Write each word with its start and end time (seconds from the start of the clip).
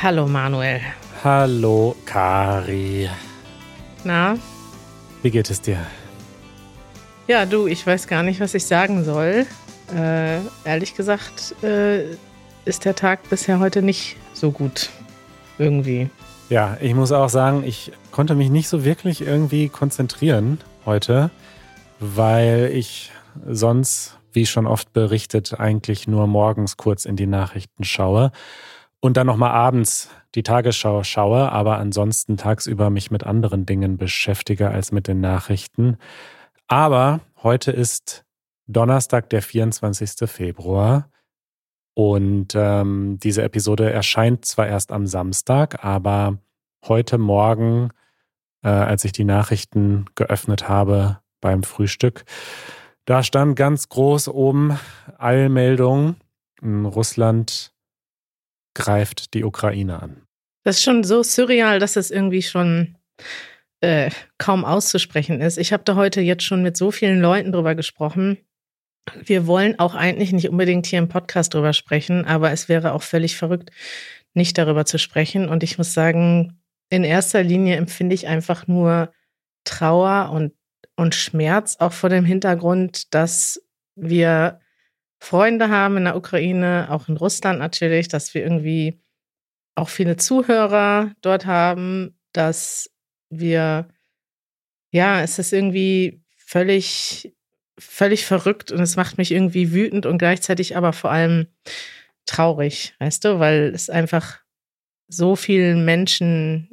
Hallo 0.00 0.28
Manuel. 0.28 0.80
Hallo 1.24 1.96
Kari. 2.04 3.10
Na? 4.04 4.38
Wie 5.22 5.30
geht 5.32 5.50
es 5.50 5.60
dir? 5.60 5.78
Ja, 7.26 7.44
du, 7.44 7.66
ich 7.66 7.84
weiß 7.84 8.06
gar 8.06 8.22
nicht, 8.22 8.38
was 8.38 8.54
ich 8.54 8.64
sagen 8.64 9.02
soll. 9.02 9.44
Äh, 9.92 10.38
ehrlich 10.64 10.94
gesagt 10.94 11.56
äh, 11.64 12.04
ist 12.64 12.84
der 12.84 12.94
Tag 12.94 13.28
bisher 13.28 13.58
heute 13.58 13.82
nicht 13.82 14.16
so 14.34 14.52
gut. 14.52 14.90
Irgendwie. 15.58 16.08
Ja, 16.48 16.76
ich 16.80 16.94
muss 16.94 17.10
auch 17.10 17.28
sagen, 17.28 17.64
ich 17.64 17.90
konnte 18.12 18.36
mich 18.36 18.50
nicht 18.50 18.68
so 18.68 18.84
wirklich 18.84 19.22
irgendwie 19.22 19.68
konzentrieren 19.68 20.60
heute, 20.86 21.32
weil 21.98 22.70
ich 22.72 23.10
sonst, 23.48 24.16
wie 24.32 24.46
schon 24.46 24.68
oft 24.68 24.92
berichtet, 24.92 25.58
eigentlich 25.58 26.06
nur 26.06 26.28
morgens 26.28 26.76
kurz 26.76 27.04
in 27.04 27.16
die 27.16 27.26
Nachrichten 27.26 27.82
schaue 27.82 28.30
und 29.00 29.16
dann 29.16 29.26
nochmal 29.26 29.50
abends 29.50 30.10
die 30.34 30.42
Tagesschau 30.42 31.02
schaue, 31.04 31.50
aber 31.52 31.78
ansonsten 31.78 32.36
tagsüber 32.36 32.90
mich 32.90 33.10
mit 33.10 33.24
anderen 33.24 33.64
Dingen 33.64 33.96
beschäftige 33.96 34.68
als 34.70 34.92
mit 34.92 35.08
den 35.08 35.20
Nachrichten. 35.20 35.96
Aber 36.66 37.20
heute 37.42 37.70
ist 37.70 38.24
Donnerstag, 38.66 39.30
der 39.30 39.42
24. 39.42 40.28
Februar. 40.28 41.10
Und 41.94 42.54
ähm, 42.54 43.18
diese 43.20 43.42
Episode 43.42 43.90
erscheint 43.90 44.44
zwar 44.44 44.68
erst 44.68 44.92
am 44.92 45.06
Samstag, 45.06 45.84
aber 45.84 46.38
heute 46.86 47.18
Morgen, 47.18 47.90
äh, 48.62 48.68
als 48.68 49.04
ich 49.04 49.12
die 49.12 49.24
Nachrichten 49.24 50.04
geöffnet 50.14 50.68
habe 50.68 51.18
beim 51.40 51.62
Frühstück, 51.64 52.24
da 53.04 53.22
stand 53.22 53.56
ganz 53.56 53.88
groß 53.88 54.28
oben 54.28 54.78
Eilmeldung, 55.16 56.16
Russland 56.62 57.72
greift 58.78 59.34
die 59.34 59.44
Ukraine 59.44 60.00
an. 60.00 60.22
Das 60.64 60.76
ist 60.76 60.84
schon 60.84 61.02
so 61.02 61.22
surreal, 61.22 61.80
dass 61.80 61.96
es 61.96 62.10
irgendwie 62.10 62.42
schon 62.42 62.96
äh, 63.80 64.10
kaum 64.38 64.64
auszusprechen 64.64 65.40
ist. 65.40 65.58
Ich 65.58 65.72
habe 65.72 65.82
da 65.84 65.96
heute 65.96 66.20
jetzt 66.20 66.44
schon 66.44 66.62
mit 66.62 66.76
so 66.76 66.90
vielen 66.90 67.20
Leuten 67.20 67.52
drüber 67.52 67.74
gesprochen. 67.74 68.38
Wir 69.24 69.46
wollen 69.46 69.78
auch 69.78 69.94
eigentlich 69.94 70.32
nicht 70.32 70.48
unbedingt 70.48 70.86
hier 70.86 71.00
im 71.00 71.08
Podcast 71.08 71.54
drüber 71.54 71.72
sprechen, 71.72 72.24
aber 72.24 72.52
es 72.52 72.68
wäre 72.68 72.92
auch 72.92 73.02
völlig 73.02 73.36
verrückt, 73.36 73.70
nicht 74.34 74.56
darüber 74.58 74.84
zu 74.84 74.98
sprechen. 74.98 75.48
Und 75.48 75.62
ich 75.62 75.76
muss 75.76 75.92
sagen, 75.92 76.60
in 76.88 77.02
erster 77.02 77.42
Linie 77.42 77.76
empfinde 77.76 78.14
ich 78.14 78.28
einfach 78.28 78.66
nur 78.66 79.12
Trauer 79.64 80.30
und, 80.30 80.52
und 80.96 81.14
Schmerz, 81.14 81.76
auch 81.80 81.92
vor 81.92 82.10
dem 82.10 82.24
Hintergrund, 82.24 83.12
dass 83.14 83.60
wir 83.96 84.60
Freunde 85.20 85.68
haben 85.68 85.96
in 85.96 86.04
der 86.04 86.16
Ukraine, 86.16 86.88
auch 86.90 87.08
in 87.08 87.16
Russland 87.16 87.58
natürlich, 87.58 88.08
dass 88.08 88.34
wir 88.34 88.42
irgendwie 88.42 89.02
auch 89.74 89.88
viele 89.88 90.16
Zuhörer 90.16 91.12
dort 91.20 91.46
haben, 91.46 92.18
dass 92.32 92.90
wir, 93.30 93.88
ja, 94.90 95.22
es 95.22 95.38
ist 95.38 95.52
irgendwie 95.52 96.22
völlig, 96.36 97.34
völlig 97.78 98.26
verrückt 98.26 98.72
und 98.72 98.80
es 98.80 98.96
macht 98.96 99.18
mich 99.18 99.32
irgendwie 99.32 99.72
wütend 99.72 100.06
und 100.06 100.18
gleichzeitig 100.18 100.76
aber 100.76 100.92
vor 100.92 101.10
allem 101.10 101.48
traurig, 102.26 102.94
weißt 102.98 103.24
du, 103.24 103.38
weil 103.38 103.72
es 103.74 103.90
einfach 103.90 104.40
so 105.08 105.36
vielen 105.36 105.84
Menschen 105.84 106.70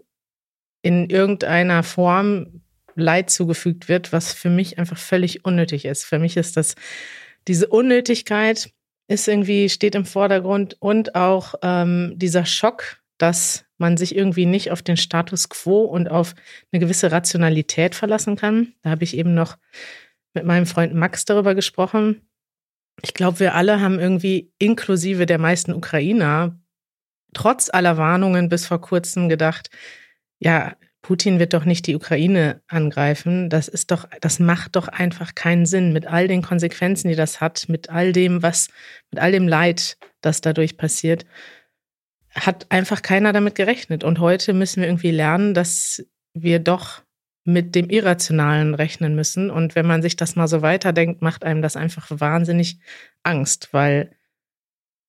in 0.82 1.10
irgendeiner 1.10 1.84
Form 1.84 2.62
Leid 2.96 3.30
zugefügt 3.30 3.90
wird, 3.90 4.14
was 4.14 4.34
für 4.34 4.50
mich 4.50 4.78
einfach 4.78 4.98
völlig 4.98 5.46
unnötig 5.46 5.86
ist. 5.86 6.06
Für 6.06 6.20
mich 6.20 6.38
ist 6.38 6.56
das 6.58 6.76
diese 7.48 7.68
Unnötigkeit 7.68 8.72
ist 9.08 9.28
irgendwie, 9.28 9.70
steht 9.70 9.96
im 9.96 10.06
Vordergrund 10.06 10.78
und 10.80 11.16
auch 11.16 11.56
ähm, 11.62 12.14
dieser 12.16 12.46
Schock, 12.46 13.02
dass 13.18 13.66
man 13.78 13.98
sich 13.98 14.16
irgendwie 14.16 14.46
nicht 14.46 14.72
auf 14.72 14.82
den 14.82 14.98
Status 14.98 15.50
quo 15.50 15.84
und 15.84 16.10
auf 16.10 16.34
eine 16.72 16.80
gewisse 16.80 17.12
Rationalität 17.12 17.96
verlassen 17.96 18.36
kann. 18.36 18.74
Da 18.82 18.90
habe 18.90 19.04
ich 19.04 19.16
eben 19.16 19.34
noch 19.34 19.58
mit 20.34 20.46
meinem 20.46 20.66
Freund 20.66 20.94
Max 20.94 21.26
darüber 21.26 21.56
gesprochen. 21.56 22.22
Ich 23.02 23.14
glaube, 23.14 23.40
wir 23.40 23.56
alle 23.56 23.82
haben 23.82 24.00
irgendwie 24.00 24.52
inklusive 24.58 25.26
der 25.26 25.38
meisten 25.38 25.74
Ukrainer 25.74 26.58
trotz 27.34 27.70
aller 27.70 27.98
Warnungen 27.98 28.50
bis 28.50 28.66
vor 28.66 28.82
kurzem 28.82 29.30
gedacht, 29.30 29.70
ja, 30.40 30.76
Putin 31.06 31.38
wird 31.38 31.54
doch 31.54 31.66
nicht 31.66 31.86
die 31.86 31.96
Ukraine 31.96 32.64
angreifen. 32.68 33.48
Das 33.48 33.68
ist 33.68 33.92
doch, 33.92 34.08
das 34.22 34.40
macht 34.40 34.76
doch 34.76 34.88
einfach 34.88 35.36
keinen 35.36 35.68
Sinn 35.68 35.94
mit 35.94 36.08
all 36.08 36.28
den 36.28 36.42
Konsequenzen, 36.42 37.10
die 37.10 37.16
das 37.16 37.40
hat, 37.40 37.70
mit 37.70 37.92
all 37.92 38.12
dem, 38.12 38.42
was, 38.42 38.70
mit 39.12 39.22
all 39.22 39.32
dem 39.32 39.48
Leid, 39.48 40.00
das 40.22 40.42
dadurch 40.42 40.78
passiert, 40.78 41.28
hat 42.34 42.66
einfach 42.72 43.04
keiner 43.04 43.34
damit 43.34 43.54
gerechnet. 43.54 44.04
Und 44.04 44.18
heute 44.18 44.54
müssen 44.54 44.82
wir 44.82 44.88
irgendwie 44.88 45.12
lernen, 45.12 45.54
dass 45.54 46.04
wir 46.34 46.58
doch 46.58 47.04
mit 47.44 47.76
dem 47.76 47.92
Irrationalen 47.92 48.74
rechnen 48.74 49.14
müssen. 49.14 49.52
Und 49.52 49.76
wenn 49.76 49.86
man 49.86 50.02
sich 50.02 50.16
das 50.16 50.36
mal 50.36 50.48
so 50.48 50.64
weiterdenkt, 50.64 51.22
macht 51.22 51.44
einem 51.44 51.62
das 51.62 51.76
einfach 51.76 52.08
wahnsinnig 52.10 52.80
Angst, 53.22 53.70
weil 53.74 54.10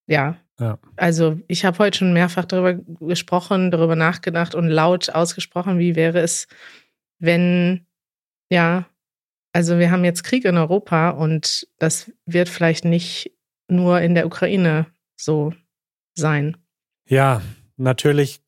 ja, 0.06 0.36
ja. 0.58 0.78
Also 0.96 1.38
ich 1.48 1.64
habe 1.64 1.78
heute 1.78 1.98
schon 1.98 2.12
mehrfach 2.12 2.44
darüber 2.44 2.74
gesprochen, 3.00 3.70
darüber 3.70 3.96
nachgedacht 3.96 4.54
und 4.54 4.68
laut 4.68 5.10
ausgesprochen, 5.10 5.78
wie 5.78 5.96
wäre 5.96 6.20
es, 6.20 6.48
wenn, 7.18 7.86
ja, 8.50 8.86
also 9.52 9.78
wir 9.78 9.90
haben 9.90 10.04
jetzt 10.04 10.22
Krieg 10.22 10.44
in 10.44 10.56
Europa 10.56 11.10
und 11.10 11.66
das 11.78 12.12
wird 12.24 12.48
vielleicht 12.48 12.84
nicht 12.84 13.32
nur 13.68 14.00
in 14.00 14.14
der 14.14 14.26
Ukraine 14.26 14.86
so 15.16 15.52
sein. 16.14 16.56
Ja, 17.08 17.42
natürlich 17.76 18.40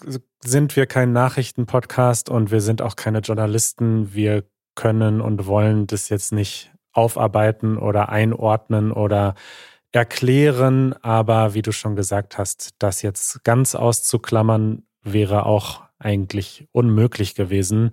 sind 0.43 0.77
wir 0.77 0.87
kein 0.87 1.13
Nachrichtenpodcast 1.13 2.29
und 2.29 2.51
wir 2.51 2.61
sind 2.61 2.83
auch 2.83 2.97
keine 2.97 3.21
Journalisten. 3.21 4.15
Wir 4.15 4.45
können 4.75 5.21
und 5.21 5.47
wollen 5.47 5.87
das 5.87 6.09
jetzt 6.09 6.33
nicht 6.33 6.73
aufarbeiten 6.93 7.77
oder 7.77 8.09
einordnen 8.09 8.93
oder 8.93 9.35
erklären, 9.93 10.93
aber 11.03 11.54
wie 11.54 11.62
du 11.62 11.72
schon 11.72 11.97
gesagt 11.97 12.38
hast, 12.38 12.71
das 12.78 13.03
jetzt 13.03 13.43
ganz 13.44 13.75
auszuklammern 13.75 14.82
wäre 15.03 15.47
auch 15.47 15.82
eigentlich 15.99 16.69
unmöglich 16.72 17.34
gewesen, 17.34 17.93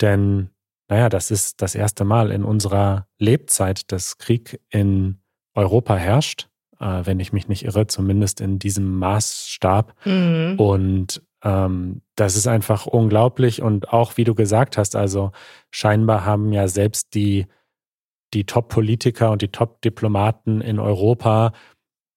denn 0.00 0.50
naja, 0.88 1.10
das 1.10 1.30
ist 1.30 1.60
das 1.60 1.74
erste 1.74 2.04
Mal 2.04 2.30
in 2.30 2.44
unserer 2.44 3.06
Lebzeit, 3.18 3.92
dass 3.92 4.16
Krieg 4.16 4.58
in 4.70 5.20
Europa 5.54 5.96
herrscht, 5.96 6.48
äh, 6.80 7.02
wenn 7.04 7.20
ich 7.20 7.32
mich 7.32 7.46
nicht 7.48 7.64
irre, 7.64 7.86
zumindest 7.86 8.40
in 8.40 8.58
diesem 8.58 8.98
Maßstab. 8.98 9.94
Mhm. 10.06 10.54
Und 10.58 11.22
ähm, 11.44 12.00
das 12.16 12.36
ist 12.36 12.46
einfach 12.46 12.86
unglaublich 12.86 13.60
und 13.62 13.92
auch 13.92 14.16
wie 14.16 14.24
du 14.24 14.34
gesagt 14.34 14.78
hast, 14.78 14.96
also 14.96 15.30
scheinbar 15.70 16.24
haben 16.24 16.52
ja 16.52 16.68
selbst 16.68 17.14
die 17.14 17.46
die 18.34 18.44
Top-Politiker 18.44 19.30
und 19.30 19.42
die 19.42 19.48
Top-Diplomaten 19.48 20.60
in 20.60 20.78
Europa 20.78 21.52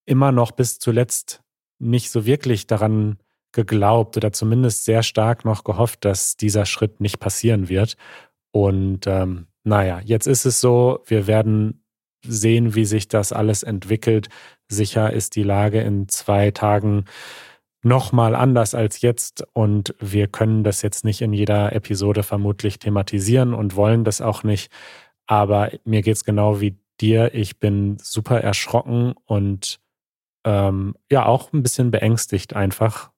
immer 0.05 0.31
noch 0.31 0.51
bis 0.51 0.79
zuletzt 0.79 1.41
nicht 1.79 2.11
so 2.11 2.25
wirklich 2.25 2.67
daran 2.67 3.17
geglaubt 3.51 4.17
oder 4.17 4.31
zumindest 4.31 4.85
sehr 4.85 5.03
stark 5.03 5.45
noch 5.45 5.63
gehofft, 5.63 6.05
dass 6.05 6.38
dieser 6.38 6.66
Schritt 6.66 7.01
nicht 7.01 7.19
passieren 7.19 7.69
wird. 7.69 7.97
Und 8.51 9.07
ähm, 9.07 9.47
naja, 9.63 10.01
jetzt 10.03 10.27
ist 10.27 10.45
es 10.45 10.61
so, 10.61 11.00
wir 11.05 11.27
werden 11.27 11.83
sehen, 12.25 12.75
wie 12.75 12.85
sich 12.85 13.07
das 13.07 13.33
alles 13.33 13.63
entwickelt. 13.63 14.29
Sicher 14.67 15.11
ist 15.11 15.35
die 15.35 15.44
Lage 15.44 15.81
in 15.81 16.07
zwei 16.07 16.51
Tagen 16.51 17.05
nochmal 17.83 18.35
anders 18.35 18.75
als 18.75 19.01
jetzt 19.01 19.44
und 19.53 19.95
wir 20.00 20.27
können 20.27 20.63
das 20.63 20.81
jetzt 20.81 21.03
nicht 21.03 21.21
in 21.21 21.33
jeder 21.33 21.74
Episode 21.74 22.24
vermutlich 22.24 22.80
thematisieren 22.80 23.53
und 23.53 23.75
wollen 23.75 24.03
das 24.03 24.21
auch 24.21 24.44
nicht. 24.44 24.71
Aber 25.31 25.72
mir 25.86 26.01
geht 26.01 26.18
es 26.18 26.25
genau 26.25 26.60
wie 26.60 26.78
dir. 27.00 27.33
Ich 27.33 27.57
bin 27.57 27.98
super 28.01 28.42
erschrocken 28.42 29.13
und 29.24 29.80
ähm, 30.44 30.94
ja 31.10 31.25
auch 31.25 31.54
ein 31.54 31.63
bisschen 31.63 31.89
beängstigt 31.89 32.54
einfach 32.54 33.12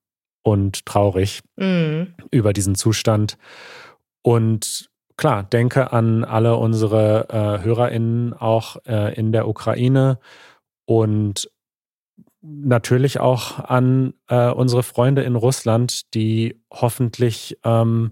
und 0.43 0.85
traurig 0.85 1.41
mhm. 1.55 2.13
über 2.29 2.53
diesen 2.53 2.75
Zustand. 2.75 3.39
Und 4.21 4.91
klar, 5.17 5.41
denke 5.41 5.91
an 5.91 6.23
alle 6.23 6.55
unsere 6.57 7.29
äh, 7.29 7.63
HörerInnen 7.63 8.35
auch 8.35 8.77
äh, 8.85 9.15
in 9.15 9.31
der 9.31 9.47
Ukraine 9.47 10.19
und 10.85 11.49
natürlich 12.41 13.19
auch 13.19 13.57
an 13.57 14.13
äh, 14.27 14.51
unsere 14.51 14.83
Freunde 14.83 15.23
in 15.23 15.35
Russland, 15.35 16.13
die 16.13 16.61
hoffentlich 16.69 17.57
ähm, 17.63 18.11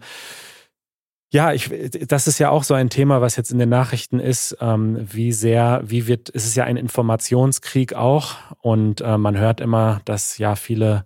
ja, 1.31 1.54
ich, 1.54 1.69
das 2.07 2.28
ist 2.28 2.39
ja 2.39 2.50
auch 2.50 2.63
so 2.63 2.74
ein 2.74 2.89
Thema, 2.89 3.22
was 3.22 3.38
jetzt 3.38 3.51
in 3.51 3.60
den 3.60 3.69
Nachrichten 3.69 4.19
ist. 4.19 4.57
Ähm, 4.60 4.98
wie 5.00 5.31
sehr, 5.31 5.81
wie 5.86 6.06
wird, 6.06 6.30
es 6.33 6.45
ist 6.45 6.56
ja 6.56 6.66
ein 6.66 6.75
Informationskrieg 6.75 7.94
auch. 7.94 8.36
Und 8.60 9.00
äh, 9.00 9.18
man 9.18 9.38
hört 9.38 9.62
immer, 9.62 10.01
dass 10.04 10.38
ja 10.38 10.56
viele 10.56 11.06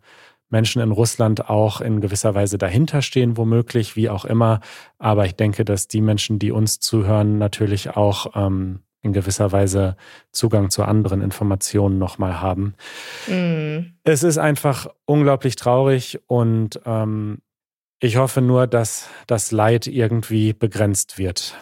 Menschen 0.50 0.82
in 0.82 0.92
Russland 0.92 1.48
auch 1.48 1.80
in 1.80 2.02
gewisser 2.02 2.34
Weise 2.34 2.58
dahinter 2.58 3.04
stehen, 3.04 3.38
womöglich, 3.38 3.96
wie 3.96 4.10
auch 4.10 4.26
immer. 4.26 4.62
Aber 4.98 5.28
ich 5.28 5.36
denke, 5.36 5.64
dass 5.64 5.88
die 5.88 6.02
Menschen, 6.02 6.40
die 6.40 6.52
uns 6.52 6.80
zuhören, 6.80 7.38
natürlich 7.38 7.92
auch 7.92 8.36
ähm, 8.36 8.80
in 9.04 9.14
gewisser 9.14 9.52
Weise 9.52 9.96
Zugang 10.32 10.72
zu 10.72 10.84
anderen 10.84 11.22
Informationen 11.22 12.00
nochmal 12.00 12.42
haben. 12.42 12.74
Mm. 13.28 13.94
Es 14.04 14.24
ist 14.24 14.40
einfach 14.40 14.88
unglaublich 15.06 15.56
traurig 15.56 16.20
und 16.26 16.80
ähm, 16.86 17.40
ich 18.06 18.18
hoffe 18.18 18.42
nur, 18.42 18.68
dass 18.68 19.10
das 19.28 19.52
Leid 19.52 19.88
irgendwie 19.88 20.54
begrenzt 20.54 21.18
wird. 21.18 21.56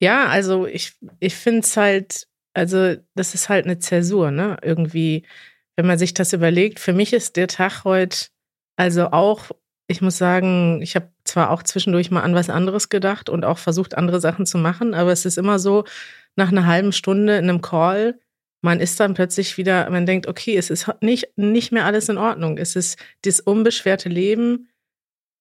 Ja, 0.00 0.26
also 0.26 0.66
ich, 0.66 0.94
ich 1.20 1.36
finde 1.36 1.60
es 1.60 1.76
halt, 1.76 2.26
also 2.52 2.96
das 3.14 3.34
ist 3.34 3.48
halt 3.48 3.64
eine 3.64 3.78
Zäsur, 3.78 4.30
ne? 4.30 4.56
Irgendwie, 4.62 5.24
wenn 5.76 5.86
man 5.86 5.98
sich 5.98 6.12
das 6.12 6.32
überlegt, 6.32 6.80
für 6.80 6.92
mich 6.92 7.12
ist 7.12 7.36
der 7.36 7.48
Tag 7.48 7.84
heute, 7.84 8.26
also 8.76 9.12
auch, 9.12 9.50
ich 9.86 10.00
muss 10.00 10.18
sagen, 10.18 10.82
ich 10.82 10.96
habe 10.96 11.10
zwar 11.24 11.50
auch 11.50 11.62
zwischendurch 11.62 12.10
mal 12.10 12.22
an 12.22 12.34
was 12.34 12.50
anderes 12.50 12.88
gedacht 12.88 13.28
und 13.28 13.44
auch 13.44 13.58
versucht, 13.58 13.96
andere 13.96 14.20
Sachen 14.20 14.46
zu 14.46 14.58
machen, 14.58 14.94
aber 14.94 15.12
es 15.12 15.24
ist 15.24 15.38
immer 15.38 15.58
so, 15.58 15.84
nach 16.36 16.50
einer 16.50 16.66
halben 16.66 16.92
Stunde 16.92 17.36
in 17.36 17.48
einem 17.48 17.62
Call, 17.62 18.18
man 18.60 18.80
ist 18.80 18.98
dann 18.98 19.14
plötzlich 19.14 19.56
wieder, 19.56 19.88
man 19.90 20.06
denkt, 20.06 20.26
okay, 20.26 20.56
es 20.56 20.70
ist 20.70 20.90
nicht, 21.00 21.28
nicht 21.36 21.70
mehr 21.70 21.84
alles 21.84 22.08
in 22.08 22.16
Ordnung. 22.16 22.56
Es 22.56 22.76
ist 22.76 22.98
das 23.22 23.38
unbeschwerte 23.40 24.08
Leben, 24.08 24.68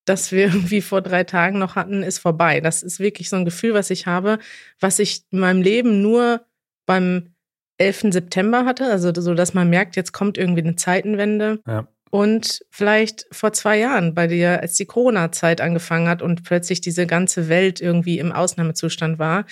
das 0.06 0.32
wir 0.32 0.46
irgendwie 0.54 0.82
vor 0.82 1.02
drei 1.02 1.24
Tagen 1.24 1.60
noch 1.60 1.76
hatten, 1.76 2.04
ist 2.04 2.20
vorbei. 2.20 2.62
Das 2.62 2.84
ist 2.84 3.00
wirklich 3.00 3.30
so 3.30 3.36
ein 3.36 3.46
Gefühl, 3.46 3.74
was 3.74 3.90
ich 3.90 4.08
habe, 4.08 4.40
was 4.80 5.00
ich 5.00 5.24
in 5.32 5.40
meinem 5.40 5.62
Leben 5.62 6.02
nur 6.02 6.46
beim 6.86 7.34
11. 7.78 8.14
September 8.14 8.66
hatte. 8.66 8.86
Also 8.86 9.12
so, 9.14 9.34
dass 9.34 9.54
man 9.54 9.70
merkt, 9.70 9.96
jetzt 9.96 10.12
kommt 10.12 10.38
irgendwie 10.38 10.62
eine 10.62 10.76
Zeitenwende. 10.76 11.60
Ja. 11.68 11.88
Und 12.12 12.64
vielleicht 12.70 13.26
vor 13.32 13.54
zwei 13.54 13.80
Jahren 13.80 14.14
bei 14.14 14.28
dir, 14.28 14.62
als 14.62 14.76
die 14.76 14.86
Corona-Zeit 14.86 15.62
angefangen 15.62 16.08
hat 16.08 16.22
und 16.22 16.44
plötzlich 16.44 16.80
diese 16.80 17.08
ganze 17.08 17.50
Welt 17.50 17.82
irgendwie 17.82 18.20
im 18.20 18.32
Ausnahmezustand 18.32 19.18
war, 19.18 19.46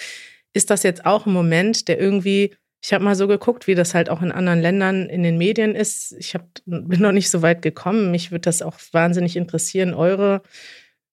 ist 0.53 0.69
das 0.69 0.83
jetzt 0.83 1.05
auch 1.05 1.25
ein 1.25 1.33
Moment, 1.33 1.87
der 1.87 1.99
irgendwie 1.99 2.55
ich 2.83 2.93
habe 2.93 3.03
mal 3.03 3.15
so 3.15 3.27
geguckt, 3.27 3.67
wie 3.67 3.75
das 3.75 3.93
halt 3.93 4.09
auch 4.09 4.21
in 4.21 4.31
anderen 4.31 4.59
Ländern 4.59 5.07
in 5.07 5.21
den 5.21 5.37
Medien 5.37 5.75
ist. 5.75 6.13
Ich 6.13 6.33
hab, 6.33 6.45
bin 6.65 7.01
noch 7.01 7.11
nicht 7.11 7.29
so 7.29 7.43
weit 7.43 7.61
gekommen. 7.61 8.09
Mich 8.09 8.31
würde 8.31 8.41
das 8.41 8.63
auch 8.63 8.79
wahnsinnig 8.91 9.35
interessieren, 9.37 9.93
eure 9.93 10.41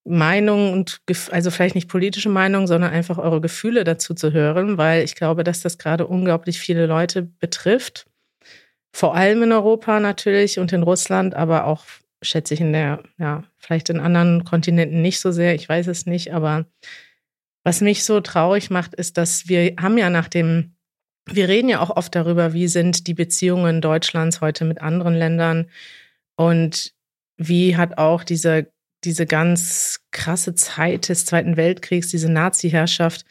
Meinung 0.05 0.73
und 0.73 1.03
also 1.31 1.51
vielleicht 1.51 1.75
nicht 1.75 1.89
politische 1.89 2.31
Meinung, 2.31 2.67
sondern 2.67 2.93
einfach 2.93 3.19
eure 3.19 3.43
Gefühle 3.43 3.85
dazu 3.85 4.15
zu 4.15 4.33
hören, 4.33 4.79
weil 4.79 5.05
ich 5.05 5.15
glaube, 5.15 5.45
dass 5.45 5.61
das 5.61 5.77
gerade 5.77 6.07
unglaublich 6.07 6.59
viele 6.59 6.87
Leute 6.87 7.23
betrifft. 7.23 8.07
Vor 8.91 9.15
allem 9.15 9.43
in 9.43 9.53
Europa 9.53 10.01
natürlich 10.01 10.59
und 10.59 10.73
in 10.73 10.83
Russland, 10.83 11.35
aber 11.35 11.67
auch 11.67 11.85
schätze 12.23 12.55
ich 12.55 12.61
in 12.63 12.73
der, 12.73 13.03
ja, 13.19 13.45
vielleicht 13.59 13.91
in 13.91 14.01
anderen 14.01 14.45
Kontinenten 14.45 15.03
nicht 15.03 15.21
so 15.21 15.31
sehr. 15.31 15.55
Ich 15.55 15.69
weiß 15.69 15.87
es 15.89 16.07
nicht, 16.07 16.33
aber 16.33 16.65
was 17.63 17.83
mich 17.83 18.05
so 18.05 18.21
traurig 18.21 18.71
macht, 18.71 18.95
ist, 18.95 19.19
dass 19.19 19.49
wir 19.49 19.75
haben 19.79 19.99
ja 19.99 20.09
nach 20.09 20.29
dem 20.29 20.73
wir 21.35 21.49
reden 21.49 21.69
ja 21.69 21.81
auch 21.81 21.91
oft 21.91 22.15
darüber, 22.15 22.53
wie 22.53 22.69
sind 22.69 23.07
die 23.07 23.15
Beziehungen 23.15 23.81
Deutschlands 23.81 24.41
heute 24.41 24.65
mit 24.65 24.81
anderen 24.81 25.15
Ländern 25.15 25.71
und 26.37 26.95
wie 27.37 27.77
hat 27.77 27.99
auch 27.99 28.25
diese, 28.25 28.73
diese 29.05 29.27
ganz 29.27 30.01
krasse 30.11 30.55
Zeit 30.55 31.09
des 31.09 31.27
Zweiten 31.27 31.57
Weltkriegs, 31.57 32.09
diese 32.09 32.31
Nazi-Herrschaft 32.31 33.25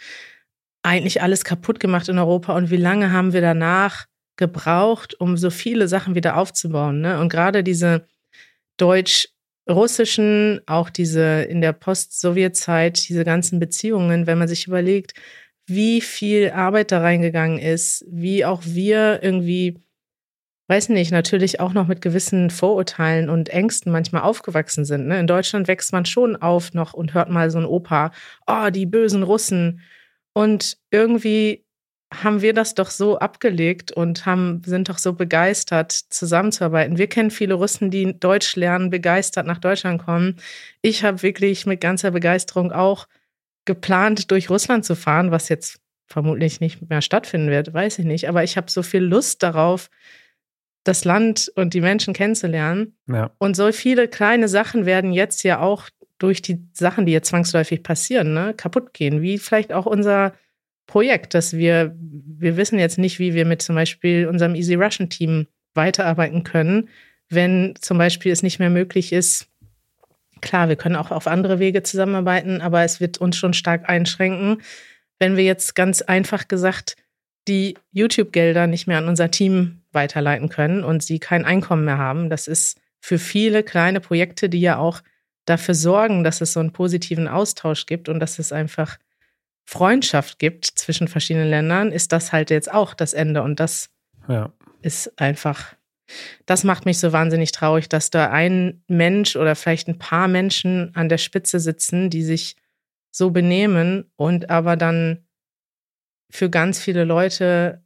eigentlich 0.84 1.22
alles 1.22 1.44
kaputt 1.44 1.80
gemacht 1.80 2.08
in 2.08 2.18
Europa 2.18 2.56
und 2.56 2.70
wie 2.72 2.78
lange 2.78 3.12
haben 3.12 3.34
wir 3.34 3.42
danach 3.42 4.06
gebraucht, 4.38 5.20
um 5.20 5.36
so 5.36 5.50
viele 5.50 5.88
Sachen 5.88 6.16
wieder 6.16 6.38
aufzubauen. 6.38 7.02
Ne? 7.02 7.20
Und 7.20 7.30
gerade 7.30 7.64
diese 7.64 8.08
deutsch-russischen, 8.78 10.62
auch 10.68 10.90
diese 10.90 11.42
in 11.44 11.60
der 11.62 11.74
Post-Sowjet-Zeit, 11.74 13.10
diese 13.10 13.26
ganzen 13.26 13.60
Beziehungen, 13.60 14.28
wenn 14.28 14.38
man 14.38 14.48
sich 14.48 14.68
überlegt, 14.68 15.14
wie 15.68 16.00
viel 16.02 16.52
Arbeit 16.52 16.92
da 16.92 17.02
reingegangen 17.02 17.60
ist, 17.60 18.06
wie 18.10 18.46
auch 18.46 18.62
wir 18.64 19.22
irgendwie, 19.22 19.84
weiß 20.70 20.90
nicht, 20.90 21.12
natürlich 21.12 21.60
auch 21.60 21.74
noch 21.74 21.88
mit 21.88 22.02
gewissen 22.02 22.50
Vorurteilen 22.50 23.30
und 23.30 23.50
Ängsten 23.50 23.92
manchmal 23.92 24.22
aufgewachsen 24.22 24.86
sind. 24.86 25.08
Ne? 25.08 25.20
In 25.20 25.28
Deutschland 25.28 25.68
wächst 25.68 25.92
man 25.92 26.06
schon 26.06 26.38
auf 26.38 26.74
noch 26.74 26.94
und 26.94 27.14
hört 27.14 27.30
mal 27.30 27.52
so 27.52 27.60
ein 27.60 27.66
Opa, 27.66 28.12
oh, 28.48 28.70
die 28.70 28.86
bösen 28.86 29.24
Russen. 29.24 29.82
Und 30.34 30.78
irgendwie 30.90 31.66
haben 32.14 32.42
wir 32.42 32.54
das 32.54 32.74
doch 32.74 32.90
so 32.90 33.20
abgelegt 33.20 33.92
und 33.92 34.26
haben, 34.26 34.62
sind 34.66 34.88
doch 34.88 34.98
so 34.98 35.12
begeistert, 35.14 35.92
zusammenzuarbeiten. 35.92 36.98
Wir 36.98 37.08
kennen 37.08 37.32
viele 37.32 37.56
Russen, 37.56 37.92
die 37.92 38.18
Deutsch 38.18 38.56
lernen, 38.56 38.90
begeistert 38.90 39.46
nach 39.46 39.58
Deutschland 39.58 40.02
kommen. 40.02 40.38
Ich 40.82 41.04
habe 41.04 41.22
wirklich 41.22 41.66
mit 41.66 41.82
ganzer 41.82 42.12
Begeisterung 42.12 42.72
auch 42.72 43.08
geplant, 43.68 44.32
durch 44.32 44.50
Russland 44.50 44.84
zu 44.84 44.96
fahren, 44.96 45.30
was 45.30 45.50
jetzt 45.50 45.80
vermutlich 46.08 46.60
nicht 46.60 46.90
mehr 46.90 47.02
stattfinden 47.02 47.52
wird, 47.52 47.74
weiß 47.74 48.00
ich 48.00 48.06
nicht. 48.06 48.28
Aber 48.28 48.44
ich 48.44 48.58
habe 48.58 48.72
so 48.72 48.82
viel 48.82 49.04
Lust 49.04 49.44
darauf, 49.44 49.90
das 50.84 51.06
Land 51.06 51.52
und 51.56 51.74
die 51.74 51.82
Menschen 51.82 52.14
kennenzulernen. 52.14 52.98
Ja. 53.08 53.32
Und 53.38 53.56
so 53.56 53.72
viele 53.72 54.08
kleine 54.08 54.48
Sachen 54.48 54.86
werden 54.86 55.12
jetzt 55.12 55.44
ja 55.44 55.60
auch 55.60 55.90
durch 56.18 56.42
die 56.42 56.66
Sachen, 56.74 57.06
die 57.06 57.12
jetzt 57.12 57.28
zwangsläufig 57.28 57.84
passieren, 57.84 58.34
ne, 58.34 58.54
kaputt 58.56 58.94
gehen. 58.94 59.22
Wie 59.22 59.38
vielleicht 59.38 59.72
auch 59.72 59.86
unser 59.86 60.34
Projekt, 60.88 61.34
dass 61.34 61.54
wir, 61.54 61.96
wir 62.00 62.58
wissen 62.58 62.80
jetzt 62.80 62.98
nicht, 62.98 63.20
wie 63.20 63.34
wir 63.34 63.46
mit 63.46 63.62
zum 63.62 63.76
Beispiel 63.76 64.28
unserem 64.28 64.56
Easy 64.56 64.76
Russian 64.76 65.10
Team 65.10 65.48
weiterarbeiten 65.76 66.44
können, 66.44 66.90
wenn 67.30 67.76
zum 67.82 67.98
Beispiel 67.98 68.32
es 68.32 68.42
nicht 68.42 68.58
mehr 68.58 68.70
möglich 68.70 69.12
ist, 69.12 69.50
Klar, 70.42 70.70
wir 70.70 70.76
können 70.76 70.96
auch 70.96 71.12
auf 71.12 71.28
andere 71.28 71.60
Wege 71.60 71.84
zusammenarbeiten, 71.84 72.62
aber 72.62 72.84
es 72.84 73.00
wird 73.00 73.18
uns 73.18 73.38
schon 73.38 73.54
stark 73.54 73.90
einschränken, 73.90 74.62
wenn 75.20 75.36
wir 75.36 75.44
jetzt 75.44 75.76
ganz 75.76 76.02
einfach 76.02 76.48
gesagt 76.48 76.96
die 77.48 77.76
YouTube-Gelder 77.92 78.68
nicht 78.68 78.88
mehr 78.88 78.98
an 78.98 79.08
unser 79.08 79.32
Team 79.32 79.82
weiterleiten 79.92 80.50
können 80.50 80.84
und 80.84 81.02
sie 81.02 81.20
kein 81.20 81.46
Einkommen 81.46 81.86
mehr 81.86 81.98
haben. 81.98 82.30
Das 82.30 82.48
ist 82.48 82.80
für 83.00 83.20
viele 83.20 83.64
kleine 83.64 84.00
Projekte, 84.00 84.50
die 84.50 84.60
ja 84.60 84.78
auch 84.78 85.02
dafür 85.46 85.76
sorgen, 85.76 86.24
dass 86.24 86.42
es 86.42 86.54
so 86.54 86.60
einen 86.60 86.74
positiven 86.74 87.28
Austausch 87.28 87.86
gibt 87.86 88.10
und 88.10 88.20
dass 88.20 88.38
es 88.38 88.52
einfach 88.52 88.98
Freundschaft 89.64 90.40
gibt 90.40 90.66
zwischen 90.66 91.08
verschiedenen 91.08 91.50
Ländern, 91.50 91.92
ist 91.92 92.12
das 92.12 92.32
halt 92.32 92.50
jetzt 92.50 92.72
auch 92.72 92.94
das 92.94 93.14
Ende. 93.14 93.42
Und 93.44 93.60
das 93.60 93.90
ja. 94.28 94.52
ist 94.82 95.20
einfach 95.20 95.76
das 96.46 96.64
macht 96.64 96.86
mich 96.86 97.00
so 97.00 97.12
wahnsinnig 97.12 97.52
traurig, 97.52 97.90
dass 97.90 98.10
da 98.10 98.30
ein 98.30 98.84
Mensch 98.88 99.36
oder 99.36 99.56
vielleicht 99.56 99.88
ein 99.88 100.00
paar 100.00 100.28
Menschen 100.28 100.96
an 100.96 101.10
der 101.10 101.18
Spitze 101.18 101.60
sitzen, 101.60 102.10
die 102.10 102.24
sich 102.24 102.56
so 103.12 103.32
benehmen 103.32 104.12
und 104.16 104.50
aber 104.50 104.76
dann 104.76 105.26
für 106.30 106.50
ganz 106.50 106.80
viele 106.80 107.04
Leute 107.04 107.84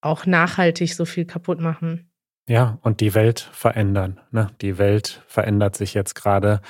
auch 0.00 0.26
nachhaltig 0.26 0.94
so 0.94 1.04
viel 1.04 1.24
kaputt 1.24 1.60
machen. 1.60 2.10
Ja, 2.48 2.78
und 2.82 3.00
die 3.00 3.14
Welt 3.14 3.48
verändern. 3.52 4.20
Ne? 4.30 4.48
Die 4.60 4.78
Welt 4.78 5.22
verändert 5.28 5.76
sich 5.76 5.94
jetzt 5.94 6.14
gerade 6.14 6.60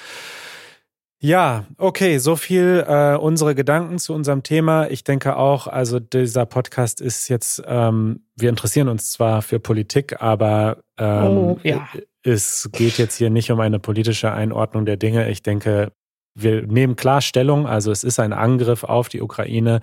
ja, 1.25 1.67
okay, 1.79 2.19
so 2.19 2.35
viel 2.35 2.85
äh, 2.85 3.14
unsere 3.14 3.55
Gedanken 3.55 4.00
zu 4.00 4.12
unserem 4.12 4.43
Thema. 4.43 4.91
Ich 4.91 5.05
denke 5.05 5.37
auch, 5.37 5.69
also 5.69 6.00
dieser 6.00 6.47
Podcast 6.47 7.00
ist 7.00 7.29
jetzt, 7.29 7.62
ähm, 7.64 8.26
wir 8.35 8.49
interessieren 8.49 8.88
uns 8.88 9.12
zwar 9.12 9.41
für 9.41 9.61
Politik, 9.61 10.21
aber 10.21 10.79
ähm, 10.99 11.37
oh, 11.38 11.61
ja. 11.62 11.88
es 12.25 12.69
geht 12.73 12.99
jetzt 12.99 13.19
hier 13.19 13.31
nicht 13.31 13.52
um 13.52 13.61
eine 13.61 13.79
politische 13.79 14.33
Einordnung 14.33 14.85
der 14.85 14.97
Dinge. 14.97 15.31
Ich 15.31 15.45
denke, 15.45 15.93
wir 16.35 16.67
nehmen 16.67 16.97
klar 16.97 17.21
Stellung. 17.21 17.69
Also 17.69 17.93
es 17.93 18.02
ist 18.02 18.19
ein 18.19 18.33
Angriff 18.33 18.83
auf 18.83 19.09
die 19.09 19.23
Ukraine. 19.23 19.79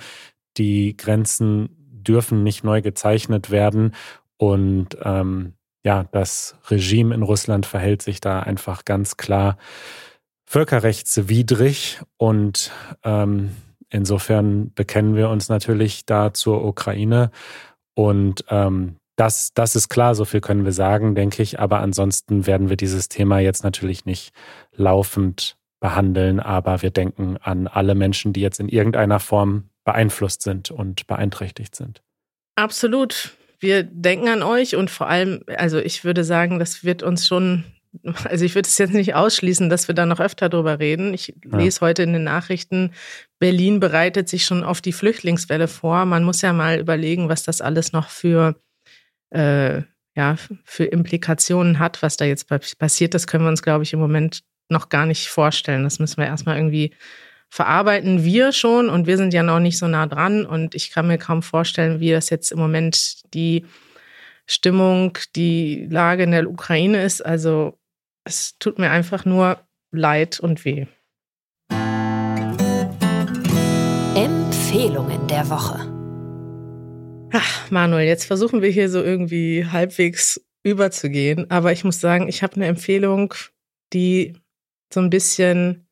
Die 0.58 0.98
Grenzen 0.98 1.70
dürfen 1.78 2.44
nicht 2.44 2.66
neu 2.66 2.82
gezeichnet 2.82 3.50
werden. 3.50 3.96
Und 4.36 4.98
ähm, 5.06 5.54
ja, 5.86 6.04
das 6.12 6.58
Regime 6.70 7.16
in 7.16 7.24
Russland 7.24 7.66
verhält 7.66 8.02
sich 8.02 8.20
da 8.20 8.42
einfach 8.42 8.84
ganz 8.84 9.16
klar 9.16 9.58
völkerrechtswidrig 10.50 12.02
und 12.18 12.72
ähm, 13.04 13.56
insofern 13.90 14.74
bekennen 14.74 15.16
wir 15.16 15.30
uns 15.30 15.48
natürlich 15.48 16.08
da 16.08 16.34
zur 16.34 16.66
Ukraine 16.66 17.30
und 17.94 18.46
ähm, 18.50 18.96
das, 19.16 19.54
das 19.54 19.76
ist 19.76 19.90
klar, 19.90 20.16
so 20.16 20.26
viel 20.26 20.42
können 20.42 20.66
wir 20.66 20.72
sagen, 20.72 21.14
denke 21.14 21.44
ich. 21.44 21.60
Aber 21.60 21.82
ansonsten 21.82 22.48
werden 22.48 22.70
wir 22.70 22.78
dieses 22.78 23.10
Thema 23.10 23.40
jetzt 23.40 23.66
natürlich 23.66 24.06
nicht 24.06 24.32
laufend 24.74 25.58
behandeln, 25.82 26.40
aber 26.40 26.82
wir 26.82 26.90
denken 26.90 27.36
an 27.42 27.68
alle 27.68 27.96
Menschen, 27.96 28.32
die 28.32 28.40
jetzt 28.40 28.62
in 28.62 28.70
irgendeiner 28.70 29.20
Form 29.20 29.66
beeinflusst 29.84 30.42
sind 30.42 30.72
und 30.72 31.06
beeinträchtigt 31.06 31.76
sind. 31.76 32.02
Absolut. 32.56 33.36
Wir 33.60 33.84
denken 33.84 34.30
an 34.30 34.42
euch 34.42 34.78
und 34.78 34.90
vor 34.90 35.08
allem, 35.08 35.44
also 35.58 35.78
ich 35.80 36.06
würde 36.06 36.24
sagen, 36.24 36.58
das 36.58 36.86
wird 36.86 37.04
uns 37.04 37.28
schon 37.28 37.66
also 38.24 38.46
ich 38.46 38.56
würde 38.56 38.68
es 38.68 38.78
jetzt 38.78 38.94
nicht 38.94 39.16
ausschließen, 39.16 39.70
dass 39.70 39.88
wir 39.88 39.96
da 39.96 40.06
noch 40.06 40.20
öfter 40.20 40.50
drüber 40.50 40.80
reden. 40.80 41.14
Ich 41.14 41.30
ja. 41.30 41.58
lese 41.58 41.82
heute 41.82 42.04
in 42.04 42.14
den 42.14 42.24
Nachrichten, 42.24 42.92
Berlin 43.40 43.80
bereitet 43.80 44.30
sich 44.30 44.46
schon 44.46 44.64
auf 44.64 44.82
die 44.82 44.94
Flüchtlingswelle 44.94 45.68
vor. 45.68 46.06
Man 46.06 46.24
muss 46.24 46.42
ja 46.42 46.54
mal 46.54 46.80
überlegen, 46.80 47.30
was 47.30 47.44
das 47.44 47.62
alles 47.62 47.92
noch 47.92 48.10
für, 48.10 48.56
äh, 49.32 49.82
ja, 50.16 50.36
für 50.64 50.86
Implikationen 50.86 51.80
hat, 51.80 52.02
was 52.02 52.18
da 52.18 52.26
jetzt 52.26 52.48
passiert. 52.78 53.14
Das 53.14 53.28
können 53.28 53.46
wir 53.46 53.50
uns, 53.50 53.64
glaube 53.64 53.84
ich, 53.84 53.94
im 53.94 54.00
Moment 54.00 54.44
noch 54.70 54.90
gar 54.90 55.06
nicht 55.06 55.30
vorstellen. 55.30 55.84
Das 55.84 56.00
müssen 56.00 56.18
wir 56.18 56.28
erstmal 56.28 56.58
irgendwie 56.58 56.94
verarbeiten 57.52 58.24
wir 58.24 58.52
schon 58.52 58.90
und 58.90 59.08
wir 59.08 59.18
sind 59.18 59.34
ja 59.34 59.42
noch 59.42 59.60
nicht 59.60 59.80
so 59.80 59.88
nah 59.88 60.06
dran 60.06 60.46
und 60.46 60.76
ich 60.76 60.92
kann 60.92 61.08
mir 61.08 61.18
kaum 61.18 61.42
vorstellen, 61.42 62.00
wie 62.00 62.12
das 62.12 62.30
jetzt 62.30 62.52
im 62.52 62.60
Moment 62.60 63.34
die 63.34 63.66
Stimmung, 64.46 65.18
die 65.36 65.88
Lage 65.90 66.24
in 66.24 66.32
der 66.32 66.48
Ukraine 66.50 67.04
ist. 67.04 67.26
Also 67.26 67.79
es 68.30 68.60
tut 68.60 68.78
mir 68.78 68.92
einfach 68.92 69.26
nur 69.26 69.60
leid 69.92 70.40
und 70.40 70.64
weh. 70.64 70.86
Empfehlungen 74.16 75.28
der 75.28 75.50
Woche. 75.50 75.80
Ach, 77.34 77.72
Manuel, 77.72 78.08
jetzt 78.08 78.26
versuchen 78.26 78.62
wir 78.62 78.70
hier 78.70 78.88
so 78.90 79.02
irgendwie 79.02 79.66
halbwegs 79.66 80.46
überzugehen. 80.62 81.50
Aber 81.50 81.72
ich 81.72 81.84
muss 81.84 82.00
sagen, 82.00 82.28
ich 82.28 82.44
habe 82.44 82.56
eine 82.56 82.68
Empfehlung, 82.68 83.34
die 83.94 84.34
so 84.94 85.00
ein 85.00 85.10
bisschen, 85.10 85.88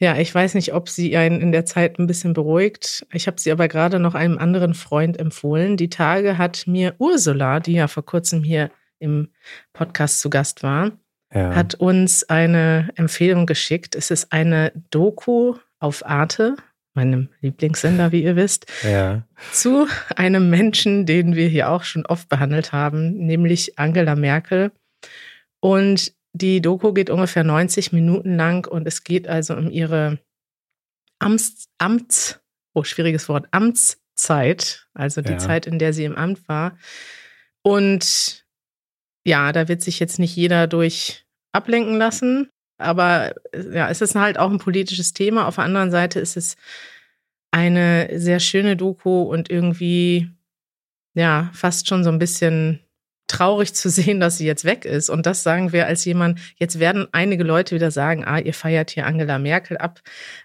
ja, 0.00 0.16
ich 0.18 0.34
weiß 0.34 0.54
nicht, 0.54 0.74
ob 0.74 0.88
sie 0.88 1.16
einen 1.16 1.40
in 1.40 1.52
der 1.52 1.64
Zeit 1.64 2.00
ein 2.00 2.08
bisschen 2.08 2.32
beruhigt. 2.32 3.06
Ich 3.12 3.28
habe 3.28 3.40
sie 3.40 3.52
aber 3.52 3.68
gerade 3.68 4.00
noch 4.00 4.16
einem 4.16 4.38
anderen 4.38 4.74
Freund 4.74 5.16
empfohlen. 5.16 5.76
Die 5.76 5.90
Tage 5.90 6.38
hat 6.38 6.66
mir 6.66 6.96
Ursula, 6.98 7.60
die 7.60 7.74
ja 7.74 7.86
vor 7.86 8.04
kurzem 8.04 8.42
hier 8.42 8.72
im 8.98 9.28
Podcast 9.72 10.20
zu 10.20 10.30
Gast 10.30 10.64
war, 10.64 10.92
ja. 11.34 11.54
hat 11.54 11.74
uns 11.74 12.28
eine 12.28 12.90
Empfehlung 12.94 13.46
geschickt. 13.46 13.94
Es 13.94 14.10
ist 14.10 14.32
eine 14.32 14.72
Doku 14.90 15.56
auf 15.78 16.04
Arte 16.06 16.56
meinem 16.94 17.30
Lieblingssender, 17.40 18.12
wie 18.12 18.22
ihr 18.22 18.36
wisst, 18.36 18.66
ja. 18.82 19.26
zu 19.50 19.86
einem 20.14 20.50
Menschen, 20.50 21.06
den 21.06 21.34
wir 21.34 21.48
hier 21.48 21.70
auch 21.70 21.84
schon 21.84 22.04
oft 22.04 22.28
behandelt 22.28 22.72
haben, 22.72 23.14
nämlich 23.14 23.78
Angela 23.78 24.14
Merkel. 24.14 24.72
Und 25.60 26.12
die 26.34 26.60
Doku 26.60 26.92
geht 26.92 27.08
ungefähr 27.08 27.44
90 27.44 27.92
Minuten 27.92 28.36
lang 28.36 28.66
und 28.66 28.86
es 28.86 29.04
geht 29.04 29.26
also 29.26 29.54
um 29.54 29.70
ihre 29.70 30.18
Amts, 31.18 31.68
Amts 31.78 32.42
oh, 32.74 32.84
schwieriges 32.84 33.28
Wort, 33.28 33.46
Amtszeit, 33.50 34.88
also 34.94 35.20
die 35.20 35.32
ja. 35.32 35.38
Zeit, 35.38 35.66
in 35.66 35.78
der 35.78 35.92
sie 35.92 36.04
im 36.04 36.16
Amt 36.16 36.48
war. 36.48 36.76
Und 37.62 38.44
ja, 39.24 39.52
da 39.52 39.68
wird 39.68 39.82
sich 39.82 40.00
jetzt 40.00 40.18
nicht 40.18 40.34
jeder 40.34 40.66
durch 40.66 41.21
ablenken 41.52 41.96
lassen. 41.96 42.50
Aber 42.78 43.34
ja, 43.54 43.88
es 43.88 44.00
ist 44.00 44.14
halt 44.14 44.38
auch 44.38 44.50
ein 44.50 44.58
politisches 44.58 45.12
Thema. 45.12 45.46
Auf 45.46 45.56
der 45.56 45.64
anderen 45.64 45.90
Seite 45.90 46.18
ist 46.20 46.36
es 46.36 46.56
eine 47.52 48.08
sehr 48.18 48.40
schöne 48.40 48.76
Doku 48.76 49.22
und 49.22 49.50
irgendwie, 49.50 50.28
ja, 51.14 51.50
fast 51.52 51.86
schon 51.86 52.02
so 52.02 52.10
ein 52.10 52.18
bisschen 52.18 52.80
traurig 53.28 53.74
zu 53.74 53.88
sehen, 53.88 54.20
dass 54.20 54.38
sie 54.38 54.46
jetzt 54.46 54.64
weg 54.64 54.84
ist. 54.84 55.10
Und 55.10 55.26
das 55.26 55.42
sagen 55.42 55.72
wir 55.72 55.86
als 55.86 56.04
jemand, 56.04 56.40
jetzt 56.56 56.78
werden 56.78 57.06
einige 57.12 57.44
Leute 57.44 57.74
wieder 57.74 57.90
sagen, 57.90 58.24
ah, 58.24 58.38
ihr 58.38 58.54
feiert 58.54 58.90
hier 58.90 59.06
Angela 59.06 59.38
Merkel 59.38 59.78
ab. 59.78 60.00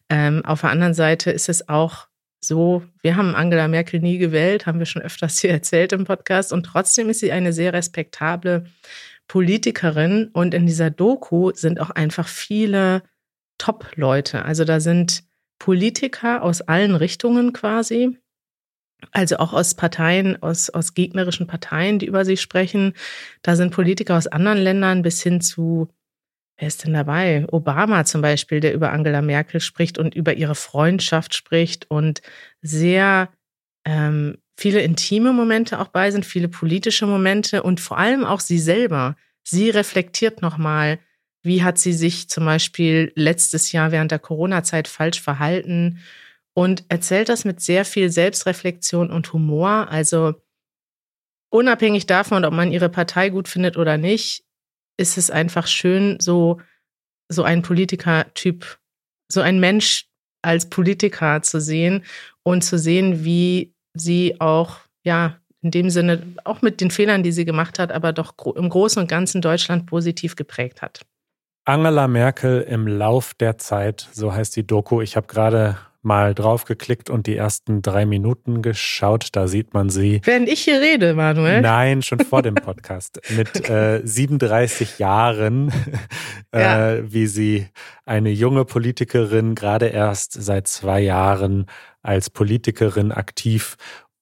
Ähm, 0.09 0.43
auf 0.45 0.61
der 0.61 0.69
anderen 0.71 0.93
Seite 0.93 1.31
ist 1.31 1.49
es 1.49 1.69
auch 1.69 2.07
so, 2.39 2.83
wir 3.01 3.15
haben 3.15 3.35
Angela 3.35 3.67
Merkel 3.67 3.99
nie 3.99 4.19
gewählt, 4.19 4.67
haben 4.67 4.79
wir 4.79 4.85
schon 4.85 5.01
öfters 5.01 5.39
hier 5.39 5.51
erzählt 5.51 5.91
im 5.91 6.05
Podcast. 6.05 6.53
Und 6.53 6.63
trotzdem 6.63 7.09
ist 7.09 7.19
sie 7.19 7.31
eine 7.31 7.51
sehr 7.51 7.73
respektable 7.73 8.65
Politikerin 9.27 10.29
und 10.33 10.53
in 10.53 10.65
dieser 10.65 10.89
Doku 10.89 11.51
sind 11.53 11.79
auch 11.79 11.89
einfach 11.89 12.27
viele 12.27 13.03
Top-Leute. 13.57 14.45
Also 14.45 14.63
da 14.63 14.79
sind 14.79 15.23
Politiker 15.59 16.43
aus 16.43 16.61
allen 16.61 16.95
Richtungen 16.95 17.51
quasi, 17.51 18.17
also 19.11 19.37
auch 19.37 19.53
aus 19.53 19.75
Parteien, 19.75 20.41
aus, 20.41 20.69
aus 20.69 20.93
gegnerischen 20.93 21.47
Parteien, 21.47 21.99
die 21.99 22.05
über 22.05 22.25
sie 22.25 22.37
sprechen. 22.37 22.93
Da 23.41 23.55
sind 23.55 23.73
Politiker 23.73 24.17
aus 24.17 24.27
anderen 24.27 24.57
Ländern 24.59 25.01
bis 25.01 25.21
hin 25.21 25.41
zu, 25.41 25.89
wer 26.57 26.67
ist 26.67 26.85
denn 26.85 26.93
dabei? 26.93 27.45
Obama 27.51 28.05
zum 28.05 28.21
Beispiel, 28.21 28.59
der 28.59 28.73
über 28.73 28.91
Angela 28.91 29.21
Merkel 29.21 29.59
spricht 29.59 29.97
und 29.97 30.15
über 30.15 30.35
ihre 30.35 30.55
Freundschaft 30.55 31.35
spricht 31.35 31.89
und 31.89 32.21
sehr 32.61 33.29
ähm, 33.85 34.37
viele 34.57 34.81
intime 34.81 35.31
Momente 35.31 35.79
auch 35.79 35.89
bei 35.89 36.11
sind, 36.11 36.25
viele 36.25 36.49
politische 36.49 37.05
Momente 37.05 37.63
und 37.63 37.79
vor 37.79 37.97
allem 37.97 38.25
auch 38.25 38.39
sie 38.39 38.59
selber. 38.59 39.15
Sie 39.43 39.69
reflektiert 39.69 40.41
nochmal, 40.41 40.99
wie 41.43 41.63
hat 41.63 41.77
sie 41.77 41.93
sich 41.93 42.27
zum 42.27 42.45
Beispiel 42.45 43.13
letztes 43.15 43.71
Jahr 43.71 43.91
während 43.91 44.11
der 44.11 44.19
Corona-Zeit 44.19 44.87
falsch 44.87 45.21
verhalten 45.21 45.99
und 46.53 46.85
erzählt 46.89 47.29
das 47.29 47.45
mit 47.45 47.61
sehr 47.61 47.85
viel 47.85 48.09
Selbstreflexion 48.09 49.11
und 49.11 49.31
Humor. 49.31 49.89
Also 49.89 50.33
unabhängig 51.49 52.07
davon, 52.07 52.43
ob 52.43 52.53
man 52.53 52.71
ihre 52.71 52.89
Partei 52.89 53.29
gut 53.29 53.47
findet 53.47 53.77
oder 53.77 53.97
nicht, 53.97 54.43
ist 54.97 55.19
es 55.19 55.29
einfach 55.29 55.67
schön, 55.67 56.19
so, 56.19 56.59
so 57.29 57.43
ein 57.43 57.61
Politikertyp, 57.61 58.79
so 59.31 59.41
ein 59.41 59.59
Mensch 59.59 60.07
als 60.41 60.67
Politiker 60.69 61.43
zu 61.43 61.61
sehen 61.61 62.03
und 62.41 62.63
zu 62.63 62.79
sehen, 62.79 63.23
wie 63.23 63.75
sie 63.99 64.39
auch, 64.39 64.77
ja, 65.03 65.37
in 65.61 65.71
dem 65.71 65.89
Sinne 65.89 66.21
auch 66.43 66.61
mit 66.61 66.81
den 66.81 66.91
Fehlern, 66.91 67.23
die 67.23 67.31
sie 67.31 67.45
gemacht 67.45 67.79
hat, 67.79 67.91
aber 67.91 68.13
doch 68.13 68.33
im 68.55 68.69
Großen 68.69 69.01
und 69.01 69.09
Ganzen 69.09 69.41
Deutschland 69.41 69.85
positiv 69.87 70.35
geprägt 70.35 70.81
hat. 70.81 71.01
Angela 71.65 72.07
Merkel 72.07 72.61
im 72.61 72.87
Lauf 72.87 73.33
der 73.33 73.57
Zeit, 73.57 74.07
so 74.13 74.33
heißt 74.33 74.55
die 74.55 74.65
Doku. 74.65 75.01
Ich 75.01 75.17
habe 75.17 75.27
gerade 75.27 75.77
mal 76.01 76.33
drauf 76.33 76.65
geklickt 76.65 77.09
und 77.09 77.27
die 77.27 77.35
ersten 77.35 77.81
drei 77.81 78.05
Minuten 78.05 78.61
geschaut. 78.61 79.29
Da 79.33 79.47
sieht 79.47 79.73
man 79.73 79.89
sie. 79.89 80.21
Während 80.23 80.47
ich 80.47 80.61
hier 80.61 80.79
rede, 80.81 81.13
Manuel. 81.13 81.61
Nein, 81.61 82.01
schon 82.01 82.19
vor 82.19 82.41
dem 82.41 82.55
Podcast. 82.55 83.19
Mit 83.35 83.69
äh, 83.69 84.01
37 84.03 84.99
Jahren, 84.99 85.71
äh, 86.51 86.61
ja. 86.61 87.11
wie 87.11 87.27
sie 87.27 87.67
eine 88.05 88.29
junge 88.29 88.65
Politikerin, 88.65 89.55
gerade 89.55 89.87
erst 89.87 90.33
seit 90.33 90.67
zwei 90.67 91.01
Jahren 91.01 91.65
als 92.01 92.29
Politikerin 92.29 93.11
aktiv. 93.11 93.75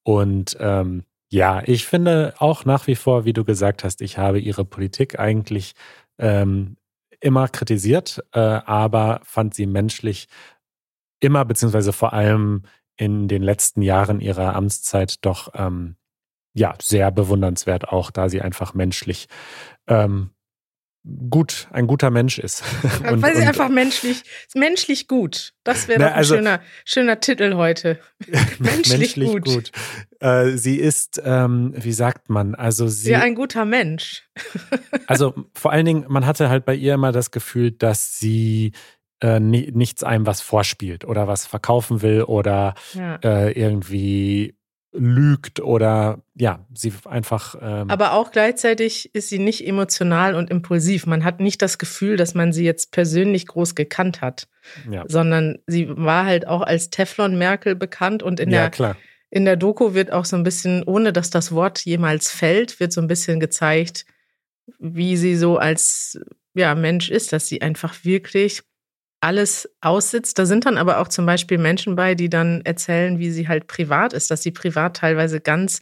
Und 0.03 0.57
ähm, 0.59 1.03
ja, 1.29 1.61
ich 1.65 1.85
finde 1.85 2.33
auch 2.37 2.65
nach 2.65 2.87
wie 2.87 2.95
vor, 2.95 3.25
wie 3.25 3.33
du 3.33 3.43
gesagt 3.43 3.83
hast, 3.83 4.01
ich 4.01 4.17
habe 4.17 4.39
ihre 4.39 4.65
Politik 4.65 5.19
eigentlich 5.19 5.73
ähm, 6.17 6.77
immer 7.19 7.47
kritisiert, 7.47 8.23
äh, 8.33 8.39
aber 8.39 9.21
fand 9.23 9.53
sie 9.53 9.65
menschlich 9.65 10.27
immer, 11.25 11.45
beziehungsweise 11.45 11.93
vor 11.93 12.13
allem 12.13 12.63
in 12.97 13.27
den 13.27 13.43
letzten 13.43 13.81
Jahren 13.81 14.21
ihrer 14.21 14.55
Amtszeit 14.55 15.25
doch 15.25 15.49
ähm, 15.53 15.97
ja 16.53 16.73
sehr 16.81 17.11
bewundernswert, 17.11 17.89
auch 17.89 18.11
da 18.11 18.29
sie 18.29 18.41
einfach 18.41 18.73
menschlich 18.73 19.27
ähm, 19.87 20.31
gut, 21.29 21.67
ein 21.71 21.87
guter 21.87 22.09
Mensch 22.09 22.39
ist. 22.39 22.63
und, 23.11 23.21
Weil 23.21 23.35
sie 23.35 23.41
und, 23.41 23.47
einfach 23.47 23.69
menschlich, 23.69 24.23
menschlich 24.55 25.07
gut. 25.07 25.53
Das 25.63 25.87
wäre 25.87 25.99
doch 25.99 26.07
ein 26.07 26.13
also, 26.13 26.35
schöner, 26.35 26.61
schöner 26.83 27.19
Titel 27.19 27.55
heute. 27.55 27.99
menschlich, 28.59 29.17
menschlich, 29.17 29.29
gut. 29.29 29.45
gut. 29.45 29.71
Äh, 30.19 30.57
sie 30.57 30.77
ist, 30.77 31.21
ähm, 31.23 31.73
wie 31.75 31.93
sagt 31.93 32.29
man, 32.29 32.55
also 32.55 32.87
sie. 32.87 33.11
Ja, 33.11 33.21
ein 33.21 33.35
guter 33.35 33.65
Mensch. 33.65 34.23
also 35.07 35.33
vor 35.53 35.71
allen 35.71 35.85
Dingen, 35.85 36.05
man 36.07 36.25
hatte 36.25 36.49
halt 36.49 36.65
bei 36.65 36.75
ihr 36.75 36.95
immer 36.95 37.11
das 37.11 37.31
Gefühl, 37.31 37.71
dass 37.71 38.19
sie 38.19 38.71
äh, 39.25 39.39
nichts 39.39 40.03
einem 40.03 40.27
was 40.27 40.41
vorspielt 40.41 41.03
oder 41.03 41.27
was 41.27 41.47
verkaufen 41.47 42.03
will 42.03 42.21
oder 42.21 42.75
ja. 42.93 43.15
äh, 43.23 43.59
irgendwie 43.59 44.55
lügt 44.91 45.59
oder 45.59 46.21
ja, 46.35 46.63
sie 46.75 46.93
einfach. 47.05 47.55
Ähm 47.59 47.89
Aber 47.89 48.13
auch 48.13 48.31
gleichzeitig 48.31 49.13
ist 49.15 49.29
sie 49.29 49.39
nicht 49.39 49.67
emotional 49.67 50.35
und 50.35 50.51
impulsiv. 50.51 51.07
Man 51.07 51.23
hat 51.23 51.39
nicht 51.39 51.61
das 51.63 51.79
Gefühl, 51.79 52.17
dass 52.17 52.35
man 52.35 52.53
sie 52.53 52.65
jetzt 52.65 52.91
persönlich 52.91 53.47
groß 53.47 53.73
gekannt 53.73 54.21
hat, 54.21 54.47
ja. 54.89 55.03
sondern 55.07 55.57
sie 55.65 55.87
war 55.89 56.25
halt 56.25 56.47
auch 56.47 56.61
als 56.61 56.91
Teflon 56.91 57.35
Merkel 57.37 57.75
bekannt 57.75 58.21
und 58.21 58.39
in 58.39 58.51
ja, 58.51 58.61
der 58.61 58.69
klar. 58.69 58.97
in 59.31 59.45
der 59.45 59.55
Doku 59.55 59.95
wird 59.95 60.11
auch 60.11 60.25
so 60.25 60.35
ein 60.35 60.43
bisschen, 60.43 60.83
ohne 60.83 61.11
dass 61.11 61.31
das 61.31 61.51
Wort 61.51 61.79
jemals 61.79 62.29
fällt, 62.29 62.79
wird 62.79 62.93
so 62.93 63.01
ein 63.01 63.07
bisschen 63.07 63.39
gezeigt, 63.39 64.05
wie 64.77 65.17
sie 65.17 65.35
so 65.35 65.57
als 65.57 66.19
ja, 66.53 66.75
Mensch 66.75 67.09
ist, 67.09 67.33
dass 67.33 67.47
sie 67.47 67.61
einfach 67.61 68.05
wirklich 68.05 68.61
alles 69.25 69.67
aussitzt. 69.81 70.37
Da 70.37 70.45
sind 70.45 70.67
dann 70.67 70.77
aber 70.77 70.99
auch 70.99 71.07
zum 71.07 71.25
Beispiel 71.25 71.57
Menschen 71.57 71.95
bei, 71.95 72.13
die 72.13 72.29
dann 72.29 72.61
erzählen, 72.63 73.17
wie 73.17 73.31
sie 73.31 73.47
halt 73.47 73.65
privat 73.65 74.13
ist, 74.13 74.29
dass 74.29 74.43
sie 74.43 74.51
privat 74.51 74.97
teilweise 74.97 75.41
ganz 75.41 75.81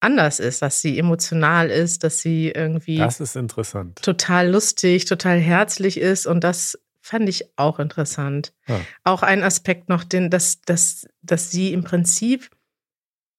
anders 0.00 0.40
ist, 0.40 0.62
dass 0.62 0.80
sie 0.80 0.98
emotional 0.98 1.68
ist, 1.68 2.02
dass 2.02 2.20
sie 2.20 2.48
irgendwie. 2.48 2.96
Das 2.96 3.20
ist 3.20 3.36
interessant. 3.36 4.00
Total 4.00 4.48
lustig, 4.48 5.04
total 5.04 5.38
herzlich 5.38 6.00
ist 6.00 6.26
und 6.26 6.42
das 6.42 6.78
fand 7.02 7.28
ich 7.28 7.44
auch 7.56 7.78
interessant. 7.78 8.54
Ja. 8.66 8.80
Auch 9.04 9.22
ein 9.22 9.42
Aspekt 9.42 9.90
noch, 9.90 10.02
den, 10.02 10.30
dass, 10.30 10.62
dass, 10.62 11.06
dass 11.20 11.50
sie 11.50 11.74
im 11.74 11.84
Prinzip, 11.84 12.48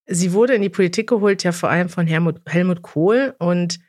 sie 0.05 0.31
wurde 0.31 0.53
in 0.53 0.61
die 0.61 0.69
Politik 0.69 1.09
geholt, 1.09 1.43
ja 1.43 1.53
vor 1.53 1.69
allem 1.69 1.89
von 1.89 2.05
Helmut, 2.05 2.41
Helmut 2.45 2.83
Kohl 2.83 3.35
und 3.39 3.79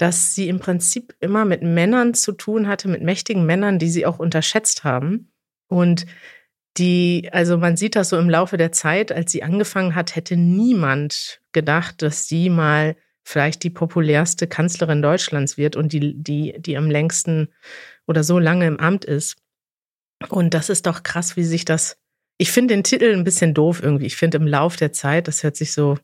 dass 0.00 0.34
sie 0.34 0.48
im 0.48 0.60
Prinzip 0.60 1.14
immer 1.20 1.44
mit 1.44 1.62
Männern 1.62 2.14
zu 2.14 2.32
tun 2.32 2.68
hatte, 2.68 2.88
mit 2.88 3.02
mächtigen 3.02 3.44
Männern, 3.44 3.78
die 3.78 3.90
sie 3.90 4.06
auch 4.06 4.18
unterschätzt 4.18 4.82
haben. 4.82 5.30
Und 5.68 6.06
die, 6.78 7.28
also 7.32 7.58
man 7.58 7.76
sieht 7.76 7.96
das 7.96 8.08
so 8.08 8.18
im 8.18 8.30
Laufe 8.30 8.56
der 8.56 8.72
Zeit, 8.72 9.12
als 9.12 9.30
sie 9.30 9.42
angefangen 9.42 9.94
hat, 9.94 10.16
hätte 10.16 10.38
niemand 10.38 11.42
gedacht, 11.52 12.00
dass 12.00 12.28
sie 12.28 12.48
mal 12.48 12.96
vielleicht 13.24 13.62
die 13.62 13.68
populärste 13.68 14.46
Kanzlerin 14.46 15.02
Deutschlands 15.02 15.58
wird 15.58 15.76
und 15.76 15.92
die, 15.92 16.14
die, 16.16 16.54
die 16.58 16.78
am 16.78 16.90
längsten 16.90 17.48
oder 18.06 18.24
so 18.24 18.38
lange 18.38 18.66
im 18.66 18.80
Amt 18.80 19.04
ist. 19.04 19.36
Und 20.30 20.54
das 20.54 20.70
ist 20.70 20.86
doch 20.86 21.02
krass, 21.02 21.36
wie 21.36 21.44
sich 21.44 21.66
das 21.66 21.98
Ich 22.38 22.52
finde 22.52 22.74
den 22.74 22.84
Titel 22.84 23.12
ein 23.12 23.24
bisschen 23.24 23.52
doof 23.52 23.82
irgendwie. 23.82 24.06
Ich 24.06 24.16
finde 24.16 24.38
im 24.38 24.46
Lauf 24.46 24.76
der 24.76 24.92
Zeit, 24.94 25.28
das 25.28 25.42
hört 25.42 25.56
sich 25.56 25.74
so. 25.74 25.98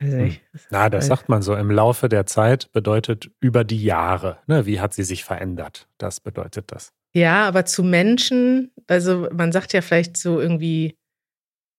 Also 0.00 0.18
ich, 0.18 0.42
Na, 0.70 0.90
das 0.90 1.06
sagt 1.06 1.28
man 1.28 1.42
so. 1.42 1.54
Im 1.54 1.70
Laufe 1.70 2.08
der 2.08 2.26
Zeit 2.26 2.70
bedeutet 2.72 3.30
über 3.40 3.64
die 3.64 3.82
Jahre. 3.82 4.38
Ne? 4.46 4.66
Wie 4.66 4.80
hat 4.80 4.92
sie 4.92 5.04
sich 5.04 5.24
verändert? 5.24 5.88
Das 5.98 6.20
bedeutet 6.20 6.72
das. 6.72 6.92
Ja, 7.12 7.46
aber 7.46 7.64
zu 7.64 7.84
Menschen, 7.84 8.72
also 8.88 9.28
man 9.32 9.52
sagt 9.52 9.72
ja 9.72 9.80
vielleicht 9.82 10.16
so 10.16 10.40
irgendwie 10.40 10.98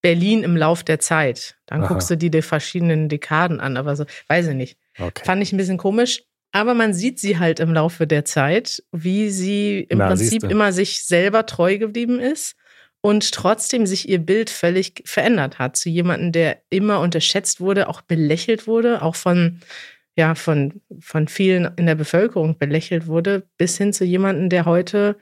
Berlin 0.02 0.44
im 0.44 0.56
Lauf 0.56 0.84
der 0.84 1.00
Zeit. 1.00 1.58
Dann 1.66 1.82
Aha. 1.82 1.88
guckst 1.88 2.10
du 2.10 2.16
dir 2.16 2.32
die 2.32 2.42
verschiedenen 2.42 3.10
Dekaden 3.10 3.60
an, 3.60 3.76
aber 3.76 3.96
so, 3.96 4.06
weiß 4.28 4.48
ich 4.48 4.56
nicht. 4.56 4.78
Okay. 4.98 5.26
Fand 5.26 5.42
ich 5.44 5.52
ein 5.52 5.58
bisschen 5.58 5.78
komisch. 5.78 6.24
Aber 6.52 6.74
man 6.74 6.94
sieht 6.94 7.20
sie 7.20 7.38
halt 7.38 7.60
im 7.60 7.74
Laufe 7.74 8.08
der 8.08 8.24
Zeit, 8.24 8.82
wie 8.94 9.30
sie 9.30 9.82
im 9.82 9.98
Na, 9.98 10.08
Prinzip 10.08 10.44
immer 10.44 10.72
sich 10.72 11.04
selber 11.04 11.46
treu 11.46 11.78
geblieben 11.78 12.22
ist 12.22 12.56
und 13.06 13.34
trotzdem 13.34 13.86
sich 13.86 14.10
ihr 14.10 14.18
Bild 14.18 14.50
völlig 14.50 15.04
verändert 15.06 15.60
hat 15.60 15.78
zu 15.78 15.90
jemandem, 15.90 16.32
der 16.32 16.64
immer 16.72 17.02
unterschätzt 17.02 17.62
wurde, 17.62 17.88
auch 17.88 18.02
belächelt 18.02 18.66
wurde, 18.66 19.04
auch 19.04 19.16
von 19.16 19.60
ja 20.16 20.34
von 20.34 20.82
von 21.02 21.28
vielen 21.28 21.70
in 21.76 21.86
der 21.86 21.94
Bevölkerung 21.94 22.58
belächelt 22.58 23.06
wurde, 23.06 23.48
bis 23.60 23.78
hin 23.78 23.94
zu 23.94 24.06
jemandem, 24.06 24.50
der 24.50 24.66
heute 24.66 25.20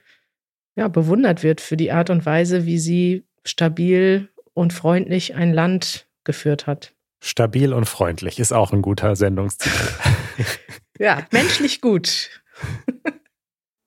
ja 0.76 0.88
bewundert 0.88 1.42
wird 1.42 1.60
für 1.60 1.76
die 1.76 1.92
Art 1.92 2.08
und 2.08 2.24
Weise, 2.24 2.64
wie 2.64 2.78
sie 2.78 3.24
stabil 3.44 4.30
und 4.54 4.72
freundlich 4.72 5.34
ein 5.34 5.52
Land 5.52 6.06
geführt 6.24 6.66
hat. 6.66 6.94
Stabil 7.22 7.74
und 7.74 7.84
freundlich 7.84 8.38
ist 8.38 8.52
auch 8.52 8.72
ein 8.72 8.80
guter 8.80 9.14
Sendungstitel. 9.14 9.90
ja, 10.98 11.26
menschlich 11.32 11.82
gut. 11.82 12.30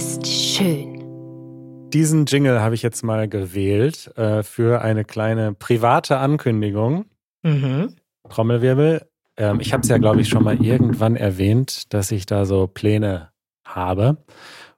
ist 0.00 0.26
schön. 0.26 1.90
Diesen 1.90 2.24
Jingle 2.24 2.62
habe 2.62 2.74
ich 2.74 2.80
jetzt 2.80 3.02
mal 3.02 3.28
gewählt 3.28 4.10
äh, 4.16 4.42
für 4.42 4.80
eine 4.80 5.04
kleine 5.04 5.52
private 5.52 6.16
Ankündigung. 6.16 7.04
Mhm. 7.42 7.96
Trommelwirbel. 8.30 9.06
Ähm, 9.36 9.60
ich 9.60 9.74
habe 9.74 9.82
es 9.82 9.90
ja, 9.90 9.98
glaube 9.98 10.22
ich, 10.22 10.30
schon 10.30 10.42
mal 10.42 10.64
irgendwann 10.64 11.16
erwähnt, 11.16 11.92
dass 11.92 12.12
ich 12.12 12.24
da 12.24 12.46
so 12.46 12.66
Pläne 12.66 13.30
habe. 13.62 14.24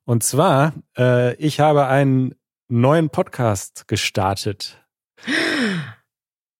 Und 0.04 0.24
zwar, 0.24 0.72
äh, 0.98 1.36
ich 1.36 1.60
habe 1.60 1.86
einen 1.86 2.34
neuen 2.66 3.08
Podcast 3.08 3.86
gestartet. 3.86 4.84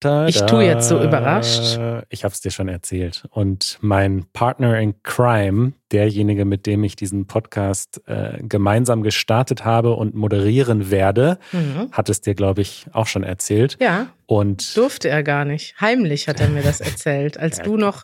Da, 0.02 0.26
ich 0.26 0.40
tue 0.42 0.64
jetzt 0.64 0.88
so 0.88 1.00
überrascht. 1.00 1.78
Ich 2.08 2.24
habe 2.24 2.34
es 2.34 2.40
dir 2.40 2.50
schon 2.50 2.66
erzählt. 2.66 3.22
Und 3.30 3.78
mein 3.82 4.26
Partner 4.32 4.76
in 4.80 5.00
Crime, 5.04 5.74
derjenige, 5.92 6.44
mit 6.44 6.66
dem 6.66 6.82
ich 6.82 6.96
diesen 6.96 7.28
Podcast 7.28 8.02
äh, 8.06 8.38
gemeinsam 8.42 9.04
gestartet 9.04 9.64
habe 9.64 9.92
und 9.92 10.16
moderieren 10.16 10.90
werde, 10.90 11.38
mhm. 11.52 11.88
hat 11.92 12.08
es 12.08 12.20
dir, 12.20 12.34
glaube 12.34 12.62
ich, 12.62 12.86
auch 12.92 13.06
schon 13.06 13.22
erzählt. 13.22 13.78
Ja. 13.80 14.08
Und 14.26 14.76
durfte 14.76 15.08
er 15.08 15.22
gar 15.22 15.44
nicht. 15.44 15.80
Heimlich 15.80 16.26
hat 16.26 16.40
er 16.40 16.48
mir 16.48 16.62
das 16.62 16.80
erzählt, 16.80 17.38
als 17.38 17.58
ja. 17.58 17.62
du 17.62 17.76
noch 17.76 18.02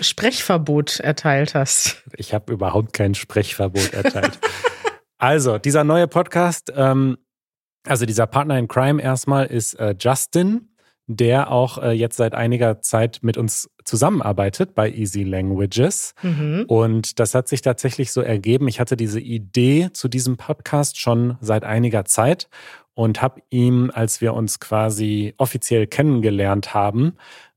Sprechverbot 0.00 1.00
erteilt 1.00 1.54
hast. 1.54 2.02
Ich 2.16 2.32
habe 2.32 2.50
überhaupt 2.50 2.94
kein 2.94 3.14
Sprechverbot 3.14 3.92
erteilt. 3.92 4.38
also, 5.18 5.58
dieser 5.58 5.84
neue 5.84 6.08
Podcast, 6.08 6.72
ähm, 6.74 7.18
also 7.86 8.06
dieser 8.06 8.26
Partner 8.26 8.58
in 8.58 8.68
Crime 8.68 9.02
erstmal 9.02 9.46
ist 9.46 9.74
äh, 9.74 9.94
Justin 9.98 10.69
der 11.16 11.50
auch 11.50 11.78
äh, 11.78 11.90
jetzt 11.90 12.16
seit 12.16 12.34
einiger 12.34 12.82
Zeit 12.82 13.18
mit 13.22 13.36
uns 13.36 13.68
zusammenarbeitet 13.84 14.76
bei 14.76 14.90
Easy 14.90 15.24
Languages. 15.24 16.14
Mhm. 16.22 16.64
Und 16.68 17.18
das 17.18 17.34
hat 17.34 17.48
sich 17.48 17.62
tatsächlich 17.62 18.12
so 18.12 18.20
ergeben. 18.20 18.68
Ich 18.68 18.78
hatte 18.78 18.96
diese 18.96 19.18
Idee 19.18 19.90
zu 19.92 20.06
diesem 20.06 20.36
Podcast 20.36 21.00
schon 21.00 21.36
seit 21.40 21.64
einiger 21.64 22.04
Zeit 22.04 22.48
und 22.94 23.22
habe 23.22 23.42
ihm, 23.50 23.90
als 23.92 24.20
wir 24.20 24.34
uns 24.34 24.60
quasi 24.60 25.34
offiziell 25.36 25.88
kennengelernt 25.88 26.74
haben, 26.74 27.16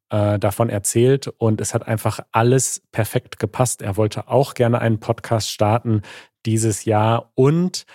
äh, 0.09 0.39
davon 0.39 0.69
erzählt 0.69 1.27
und 1.27 1.61
es 1.61 1.75
hat 1.75 1.87
einfach 1.87 2.21
alles 2.31 2.81
perfekt 2.91 3.37
gepasst. 3.37 3.83
Er 3.83 3.97
wollte 3.97 4.29
auch 4.29 4.55
gerne 4.55 4.79
einen 4.79 4.99
Podcast 4.99 5.51
starten 5.51 6.01
dieses 6.45 6.85
Jahr 6.85 7.31
und 7.35 7.85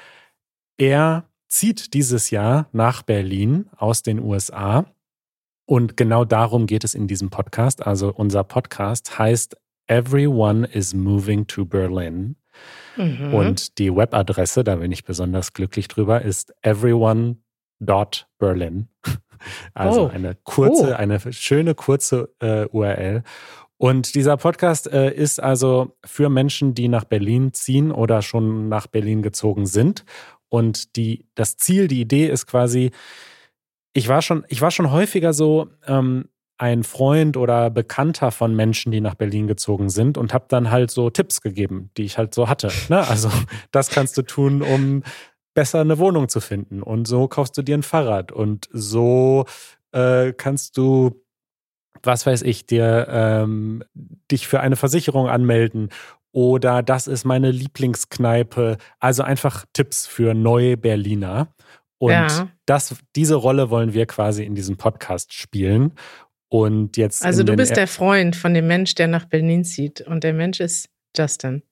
er 0.77 1.25
zieht 1.49 1.95
dieses 1.95 2.31
Jahr 2.31 2.69
nach 2.71 3.03
Berlin 3.03 3.69
aus 3.77 4.03
den 4.03 4.21
USA 4.21 4.87
und 5.69 5.97
genau 5.99 6.25
darum 6.25 6.67
geht 6.67 6.83
es 6.83 6.95
in 6.95 7.09
diesem 7.09 7.29
Podcast. 7.29 7.87
Also 7.87 8.11
unser 8.11 8.43
Podcast 8.43 9.19
heißt 9.19 9.55
Everyone 9.87 10.67
is 10.67 10.95
Moving 10.95 11.47
to 11.47 11.67
Berlin. 11.67 12.37
Mhm. 12.97 13.35
Und 13.35 13.79
die 13.79 13.95
Webadresse, 13.95 14.65
da 14.65 14.77
bin 14.77 14.91
ich 14.93 15.05
besonders 15.05 15.53
glücklich 15.53 15.89
drüber, 15.89 16.23
ist 16.23 16.55
everyone.berlin. 16.63 18.89
Also 19.73 20.07
oh. 20.07 20.09
eine 20.09 20.37
kurze, 20.43 20.91
oh. 20.91 20.95
eine 20.95 21.21
schöne 21.33 21.77
kurze 21.77 22.35
äh, 22.41 22.67
URL. 22.67 23.23
Und 23.77 24.17
dieser 24.17 24.37
Podcast 24.37 24.91
äh, 24.91 25.15
ist 25.15 25.41
also 25.41 25.97
für 26.05 26.29
Menschen, 26.29 26.75
die 26.75 26.89
nach 26.89 27.05
Berlin 27.05 27.53
ziehen 27.53 27.93
oder 27.93 28.21
schon 28.23 28.69
nach 28.69 28.89
Berlin 28.89 29.23
gezogen 29.23 29.67
sind. 29.67 30.05
Und 30.49 30.97
die, 30.97 31.29
das 31.37 31.57
Ziel, 31.57 31.87
die 31.87 32.01
Idee 32.01 32.27
ist 32.27 32.47
quasi, 32.47 32.91
ich 33.99 34.09
war 34.09 34.23
schon, 34.23 34.45
ich 34.49 34.61
war 34.61 34.71
schon 34.71 34.91
häufiger 34.91 35.33
so 35.33 35.69
ähm, 35.87 36.29
ein 36.57 36.85
Freund 36.85 37.37
oder 37.37 37.71
Bekannter 37.71 38.31
von 38.31 38.55
Menschen, 38.55 38.93
die 38.93 39.01
nach 39.01 39.15
Berlin 39.15 39.47
gezogen 39.47 39.91
sind 39.91 40.17
und 40.17 40.33
habe 40.33 40.47
dann 40.49 40.71
halt 40.71 40.91
so 40.91 41.11
Tipps 41.11 41.41
gegeben, 41.41 41.91
die 41.97 42.05
ich 42.05 42.17
halt 42.17 42.35
so 42.35 42.49
hatte. 42.49 42.71
Ne? 42.89 43.07
Also 43.07 43.31
das 43.71 43.91
kannst 43.91 44.17
du 44.17 44.23
tun, 44.23 44.63
um 44.63 45.03
besser 45.55 45.81
eine 45.81 45.99
Wohnung 45.99 46.29
zu 46.29 46.41
finden. 46.41 46.83
Und 46.83 47.07
so 47.07 47.29
kaufst 47.29 47.59
du 47.59 47.63
dir 47.63 47.77
ein 47.77 47.83
Fahrrad 47.83 48.33
und 48.33 48.69
so 48.73 49.47
äh, 49.93 50.33
kannst 50.33 50.77
du 50.77 51.25
was 52.05 52.27
weiß 52.27 52.43
ich, 52.43 52.65
dir 52.65 53.09
ähm, 53.11 53.83
dich 54.31 54.47
für 54.47 54.61
eine 54.61 54.77
Versicherung 54.77 55.29
anmelden 55.29 55.89
oder 56.31 56.85
das 56.85 57.09
ist 57.09 57.25
meine 57.25 57.51
Lieblingskneipe. 57.51 58.77
Also 59.01 59.25
einfach 59.25 59.65
Tipps 59.73 60.07
für 60.07 60.35
neue 60.35 60.77
Berliner. 60.77 61.49
Und 61.99 62.13
ja. 62.13 62.49
das, 62.67 62.95
diese 63.17 63.35
Rolle 63.35 63.71
wollen 63.71 63.93
wir 63.93 64.07
quasi 64.07 64.45
in 64.45 64.55
diesem 64.55 64.77
Podcast 64.77 65.33
spielen. 65.33 65.93
Und 66.49 66.97
jetzt. 66.97 67.25
Also 67.25 67.43
du 67.43 67.57
bist 67.57 67.77
der 67.77 67.89
Freund 67.89 68.35
von 68.37 68.55
dem 68.55 68.67
Mensch, 68.67 68.95
der 68.95 69.09
nach 69.09 69.27
Berlin 69.27 69.65
zieht. 69.65 70.01
Und 70.01 70.25
der 70.25 70.33
Mensch 70.33 70.61
ist 70.61 70.89
Justin. 71.17 71.63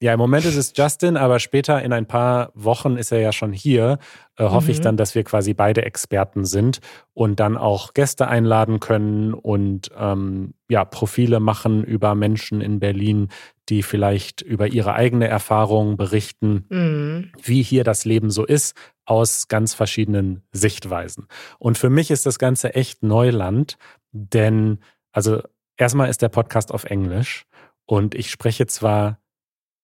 Ja, 0.00 0.12
im 0.12 0.18
Moment 0.20 0.44
ist 0.44 0.54
es 0.54 0.72
Justin, 0.76 1.16
aber 1.16 1.40
später 1.40 1.82
in 1.82 1.92
ein 1.92 2.06
paar 2.06 2.52
Wochen 2.54 2.96
ist 2.96 3.10
er 3.10 3.18
ja 3.18 3.32
schon 3.32 3.52
hier. 3.52 3.98
Äh, 4.36 4.44
hoffe 4.44 4.66
mhm. 4.66 4.72
ich 4.72 4.80
dann, 4.80 4.96
dass 4.96 5.16
wir 5.16 5.24
quasi 5.24 5.54
beide 5.54 5.84
Experten 5.84 6.44
sind 6.44 6.78
und 7.14 7.40
dann 7.40 7.56
auch 7.56 7.94
Gäste 7.94 8.28
einladen 8.28 8.78
können 8.78 9.34
und 9.34 9.90
ähm, 9.98 10.54
ja, 10.68 10.84
Profile 10.84 11.40
machen 11.40 11.82
über 11.82 12.14
Menschen 12.14 12.60
in 12.60 12.78
Berlin, 12.78 13.28
die 13.68 13.82
vielleicht 13.82 14.40
über 14.40 14.68
ihre 14.68 14.94
eigene 14.94 15.26
Erfahrung 15.26 15.96
berichten, 15.96 16.66
mhm. 16.68 17.32
wie 17.42 17.62
hier 17.62 17.82
das 17.82 18.04
Leben 18.04 18.30
so 18.30 18.46
ist, 18.46 18.76
aus 19.04 19.48
ganz 19.48 19.74
verschiedenen 19.74 20.42
Sichtweisen. 20.52 21.26
Und 21.58 21.76
für 21.76 21.90
mich 21.90 22.12
ist 22.12 22.24
das 22.24 22.38
Ganze 22.38 22.74
echt 22.74 23.02
Neuland, 23.02 23.78
denn 24.12 24.78
also 25.10 25.42
erstmal 25.76 26.08
ist 26.08 26.22
der 26.22 26.28
Podcast 26.28 26.72
auf 26.72 26.84
Englisch 26.84 27.46
und 27.84 28.14
ich 28.14 28.30
spreche 28.30 28.66
zwar 28.68 29.18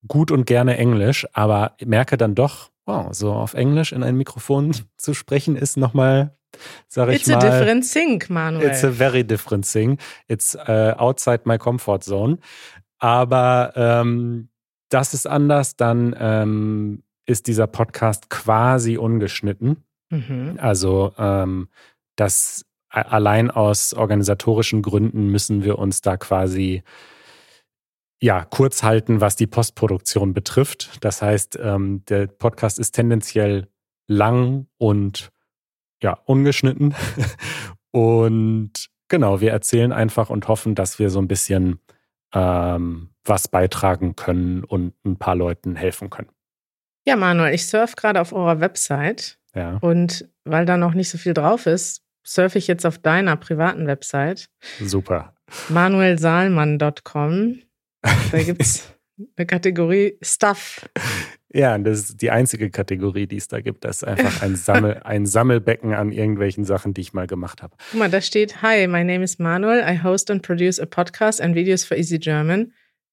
gut 0.09 0.31
und 0.31 0.47
gerne 0.47 0.77
Englisch, 0.77 1.27
aber 1.33 1.77
merke 1.85 2.17
dann 2.17 2.35
doch, 2.35 2.71
wow, 2.87 3.09
so 3.13 3.33
auf 3.33 3.55
Englisch 3.55 3.93
in 3.93 4.03
ein 4.03 4.17
Mikrofon 4.17 4.75
zu 4.97 5.15
sprechen 5.15 5.57
ist 5.57 5.77
nochmal, 5.77 6.37
sag 6.89 7.09
ich 7.09 7.17
It's 7.17 7.29
mal. 7.29 7.37
It's 7.37 7.45
a 7.45 7.51
different 7.51 7.93
thing, 7.93 8.25
Manuel. 8.29 8.67
It's 8.67 8.85
a 8.85 8.91
very 8.91 9.25
different 9.25 9.71
thing. 9.71 9.99
It's 10.29 10.55
uh, 10.55 10.95
outside 10.97 11.43
my 11.45 11.59
comfort 11.59 12.01
zone. 12.01 12.39
Aber 12.99 13.73
ähm, 13.77 14.49
das 14.89 15.15
ist 15.15 15.27
anders, 15.27 15.77
dann 15.77 16.15
ähm, 16.19 17.03
ist 17.27 17.47
dieser 17.47 17.67
Podcast 17.67 18.31
quasi 18.31 18.97
ungeschnitten. 18.97 19.85
Mhm. 20.11 20.59
Also 20.61 21.13
ähm, 21.19 21.69
das 22.17 22.65
allein 22.89 23.51
aus 23.51 23.93
organisatorischen 23.93 24.83
Gründen 24.83 25.31
müssen 25.31 25.65
wir 25.65 25.79
uns 25.79 26.01
da 26.01 26.17
quasi 26.17 26.85
ja, 28.21 28.45
kurz 28.45 28.83
halten, 28.83 29.21
was 29.21 29.37
die 29.37 29.47
Postproduktion 29.47 30.35
betrifft. 30.35 31.05
Das 31.05 31.23
heißt, 31.23 31.59
ähm, 31.63 32.05
der 32.07 32.27
Podcast 32.27 32.79
ist 32.79 32.93
tendenziell 32.93 33.69
lang 34.07 34.67
und 34.79 35.31
ja, 36.03 36.19
ungeschnitten. 36.25 36.95
und 37.91 38.73
genau, 39.09 39.41
wir 39.41 39.53
erzählen 39.53 39.93
einfach 39.93 40.31
und 40.31 40.49
hoffen, 40.49 40.75
dass 40.75 40.99
wir 40.99 41.11
so 41.11 41.19
ein 41.19 41.29
bisschen 41.29 41.81
ähm, 42.35 43.11
was 43.25 43.49
beitragen 43.49 44.17
können 44.17 44.65
und 44.65 44.95
ein 45.05 45.17
paar 45.17 45.37
Leuten 45.37 45.77
helfen 45.77 46.11
können. 46.11 46.31
Ja, 47.07 47.17
Manuel, 47.17 47.55
ich 47.55 47.67
surfe 47.67 47.97
gerade 47.97 48.21
auf 48.21 48.33
eurer 48.33 48.61
Website. 48.61 49.39
Ja. 49.55 49.79
Und 49.81 50.29
weil 50.45 50.67
da 50.67 50.77
noch 50.77 50.95
nicht 50.95 51.11
so 51.11 51.19
viel 51.19 51.35
drauf 51.35 51.67
ist, 51.67 52.03
surfe 52.25 52.59
ich 52.59 52.67
jetzt 52.67 52.85
auf 52.87 52.99
deiner 52.99 53.37
privaten 53.37 53.87
Website. 53.87 54.49
Super. 54.81 55.35
manuelsalmann.com. 55.69 57.61
Da 58.31 58.39
gibt 58.45 58.63
es 58.63 58.89
eine 59.37 59.47
Kategorie 59.47 60.19
Stuff. 60.23 60.89
Ja, 61.53 61.79
das 61.79 62.01
ist 62.01 62.23
die 62.23 62.31
einzige 62.31 62.71
Kategorie, 62.71 63.27
die 63.27 63.37
es 63.37 63.47
da 63.47 63.61
gibt. 63.61 63.85
Das 63.85 63.99
ist 63.99 64.05
einfach 64.05 64.43
ein, 64.43 64.57
Sammel, 64.57 65.01
ein 65.05 65.25
Sammelbecken 65.25 65.95
an 65.95 66.11
irgendwelchen 66.11 66.65
Sachen, 66.65 66.95
die 66.95 67.01
ich 67.01 67.13
mal 67.13 67.29
gemacht 67.29 67.63
habe. 67.63 67.77
Guck 67.91 67.99
mal, 68.01 68.11
da 68.11 68.21
steht, 68.21 68.61
Hi, 68.63 68.87
my 68.89 69.05
name 69.05 69.23
is 69.23 69.39
Manuel. 69.39 69.85
I 69.89 70.03
host 70.03 70.31
and 70.31 70.43
produce 70.43 70.81
a 70.81 70.87
podcast 70.87 71.41
and 71.41 71.55
videos 71.55 71.85
for 71.85 71.97
Easy 71.97 72.19
German. 72.19 72.73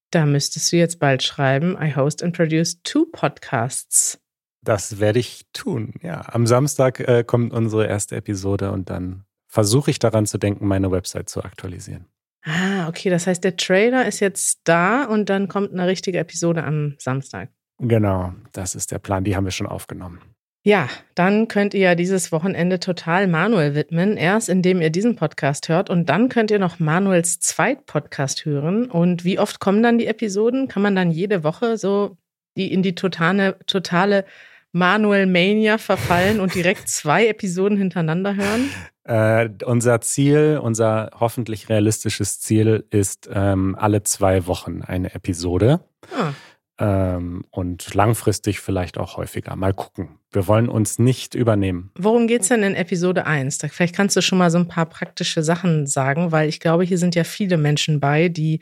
Da 0.10 0.26
müsstest 0.26 0.72
du 0.72 0.78
jetzt 0.78 1.00
bald 1.00 1.24
schreiben, 1.24 1.78
I 1.82 1.96
host 1.96 2.22
and 2.22 2.36
produce 2.36 2.82
two 2.84 3.06
podcasts. 3.06 4.20
Das 4.64 5.00
werde 5.00 5.20
ich 5.20 5.46
tun, 5.54 5.94
ja. 6.02 6.22
Am 6.28 6.46
Samstag 6.46 7.00
äh, 7.00 7.24
kommt 7.24 7.54
unsere 7.54 7.88
erste 7.88 8.16
Episode 8.18 8.72
und 8.72 8.90
dann 8.90 9.24
versuche 9.48 9.90
ich 9.90 10.00
daran 10.00 10.26
zu 10.26 10.38
denken, 10.38 10.68
meine 10.68 10.92
Website 10.92 11.30
zu 11.30 11.44
aktualisieren. 11.44 12.08
Ah, 12.44 12.88
okay, 12.88 13.10
das 13.10 13.28
heißt, 13.28 13.44
der 13.44 13.56
Trailer 13.56 14.08
ist 14.08 14.20
jetzt 14.20 14.62
da 14.64 15.04
und 15.04 15.30
dann 15.30 15.48
kommt 15.48 15.72
eine 15.72 15.88
richtige 15.88 16.18
Episode 16.18 16.64
am 16.64 16.96
Samstag. 16.98 17.50
Genau, 17.78 18.34
das 18.52 18.76
ist 18.76 18.92
der 18.92 19.00
Plan. 19.00 19.24
Die 19.24 19.36
haben 19.36 19.46
wir 19.46 19.52
schon 19.52 19.68
aufgenommen. 19.68 20.22
Ja, 20.64 20.88
dann 21.16 21.48
könnt 21.48 21.74
ihr 21.74 21.80
ja 21.80 21.96
dieses 21.96 22.32
Wochenende 22.32 22.80
total 22.80 23.28
Manuel 23.28 23.74
widmen. 23.74 24.16
Erst 24.16 24.48
indem 24.48 24.80
ihr 24.80 24.92
diesen 24.92 25.16
Podcast 25.16 25.70
hört 25.70 25.90
und 25.90 26.08
dann 26.08 26.30
könnt 26.30 26.52
ihr 26.52 26.60
noch 26.60 26.80
Manuels 26.80 27.40
Zweit-Podcast 27.40 28.46
hören. 28.46 28.86
Und 28.86 29.24
wie 29.24 29.40
oft 29.40 29.60
kommen 29.60 29.82
dann 29.82 29.98
die 29.98 30.06
Episoden? 30.06 30.68
Kann 30.68 30.84
man 30.84 30.96
dann 30.96 31.10
jede 31.10 31.44
Woche 31.44 31.78
so 31.78 32.18
die 32.58 32.72
in 32.72 32.84
die 32.84 32.94
totale, 32.94 33.58
totale 33.66 34.26
Manuel 34.72 35.26
Mania 35.26 35.80
verfallen 35.80 36.40
und 36.40 36.54
direkt 36.54 36.88
zwei 36.88 37.28
Episoden 37.28 37.78
hintereinander 37.78 38.36
hören? 38.36 38.70
Äh, 39.04 39.50
unser 39.66 40.02
Ziel, 40.02 40.60
unser 40.62 41.10
hoffentlich 41.20 41.70
realistisches 41.70 42.40
Ziel 42.40 42.86
ist 42.92 43.30
ähm, 43.34 43.76
alle 43.80 44.04
zwei 44.04 44.46
Wochen 44.48 44.84
eine 44.84 45.14
Episode. 45.16 45.82
Ah. 46.16 46.34
Ähm, 46.78 47.44
und 47.52 47.94
langfristig 47.94 48.60
vielleicht 48.60 48.98
auch 48.98 49.18
häufiger. 49.18 49.56
Mal 49.56 49.74
gucken. 49.74 50.20
Wir 50.32 50.48
wollen 50.48 50.70
uns 50.70 50.98
nicht 50.98 51.36
übernehmen. 51.36 51.92
Worum 51.96 52.28
geht 52.28 52.42
es 52.42 52.48
denn 52.48 52.64
in 52.64 52.76
Episode 52.76 53.26
1? 53.26 53.60
Vielleicht 53.70 53.96
kannst 53.96 54.16
du 54.16 54.22
schon 54.22 54.38
mal 54.38 54.50
so 54.50 54.58
ein 54.58 54.68
paar 54.68 54.86
praktische 54.86 55.44
Sachen 55.44 55.88
sagen, 55.88 56.32
weil 56.32 56.48
ich 56.48 56.60
glaube, 56.60 56.84
hier 56.84 56.98
sind 56.98 57.16
ja 57.16 57.24
viele 57.24 57.58
Menschen 57.58 58.00
bei, 58.00 58.30
die 58.30 58.62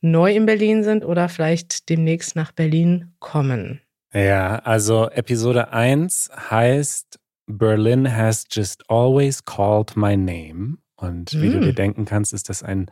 neu 0.00 0.34
in 0.34 0.44
Berlin 0.44 0.84
sind 0.84 1.04
oder 1.04 1.28
vielleicht 1.28 1.88
demnächst 1.88 2.36
nach 2.36 2.52
Berlin 2.52 3.14
kommen. 3.18 3.80
Ja, 4.12 4.56
also 4.58 5.08
Episode 5.10 5.72
1 5.72 6.30
heißt 6.50 7.18
Berlin 7.46 8.06
has 8.06 8.44
just 8.50 8.88
always 8.88 9.44
called 9.44 9.96
my 9.96 10.16
name. 10.16 10.78
Und 10.96 11.32
wie 11.34 11.48
mm. 11.48 11.52
du 11.52 11.60
dir 11.60 11.74
denken 11.74 12.04
kannst, 12.04 12.32
ist 12.32 12.48
das 12.48 12.62
ein 12.62 12.90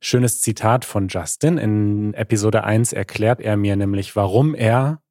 schönes 0.00 0.40
Zitat 0.40 0.84
von 0.84 1.08
Justin. 1.08 1.58
In 1.58 2.14
Episode 2.14 2.64
1 2.64 2.92
erklärt 2.92 3.40
er 3.40 3.56
mir 3.56 3.76
nämlich, 3.76 4.16
warum 4.16 4.54
er 4.54 5.02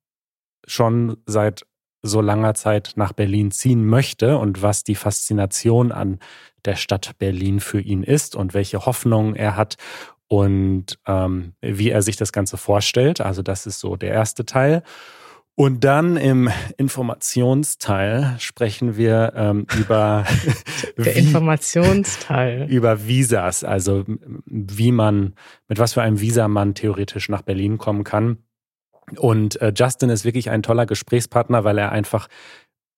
schon 0.65 1.17
seit 1.25 1.65
so 2.02 2.21
langer 2.21 2.54
Zeit 2.54 2.93
nach 2.95 3.13
Berlin 3.13 3.52
ziehen 3.52 3.86
möchte 3.86 4.38
und 4.38 4.62
was 4.62 4.84
die 4.84 4.95
Faszination 4.95 5.91
an 5.91 6.19
der 6.65 6.75
Stadt 6.75 7.17
Berlin 7.17 7.60
für 7.60 7.82
ihn 7.82 8.04
ist 8.04 8.36
und 8.36 8.54
welche 8.54 8.86
Hoffnungen 8.86 9.36
er 9.36 9.56
hat 9.56 9.75
und 10.28 10.97
ähm, 11.08 11.54
wie 11.62 11.89
er 11.89 12.02
sich 12.02 12.15
das 12.15 12.32
Ganze 12.32 12.58
vorstellt. 12.58 13.19
Also 13.19 13.41
das 13.41 13.65
ist 13.65 13.80
so 13.80 13.95
der 13.95 14.12
erste 14.12 14.45
Teil. 14.45 14.84
Und 15.60 15.84
dann 15.84 16.15
im 16.15 16.50
Informationsteil 16.78 18.38
sprechen 18.39 18.95
wir 18.95 19.34
ähm, 19.36 19.67
über 19.78 20.24
der 20.98 21.17
Informationsteil 21.17 22.65
über 22.69 23.06
Visas, 23.06 23.65
also 23.65 24.06
wie 24.45 24.93
man 24.93 25.34
mit 25.67 25.78
was 25.78 25.95
für 25.95 26.02
einem 26.02 26.22
Visa 26.22 26.48
man 26.48 26.76
theoretisch 26.76 27.28
nach 27.28 27.41
Berlin 27.41 27.78
kommen 27.78 28.06
kann. 28.06 28.38
Und 29.17 29.62
äh, 29.62 29.74
Justin 29.76 30.10
ist 30.10 30.24
wirklich 30.24 30.50
ein 30.50 30.63
toller 30.63 30.86
Gesprächspartner, 30.86 31.65
weil 31.65 31.78
er 31.78 31.91
einfach 31.91 32.30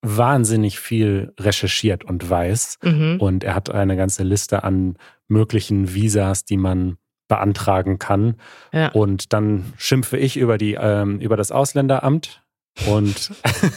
wahnsinnig 0.04 0.80
viel 0.80 1.34
recherchiert 1.40 2.04
und 2.04 2.30
weiß. 2.30 2.78
Mhm. 2.84 3.18
Und 3.20 3.44
er 3.44 3.56
hat 3.56 3.72
eine 3.72 3.98
ganze 3.98 4.22
Liste 4.22 4.64
an 4.64 4.98
möglichen 5.28 5.96
Visas, 5.96 6.46
die 6.46 6.58
man 6.58 6.98
beantragen 7.28 7.98
kann. 7.98 8.36
Ja. 8.72 8.90
Und 8.90 9.34
dann 9.34 9.74
schimpfe 9.78 10.18
ich 10.18 10.38
über 10.38 10.60
die 10.60 10.78
ähm, 10.80 11.20
über 11.20 11.38
das 11.38 11.52
Ausländeramt 11.52 12.44
und, 12.88 13.32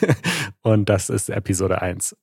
und 0.63 0.89
das 0.89 1.11
ist 1.11 1.29
Episode 1.29 1.83
1. 1.83 2.17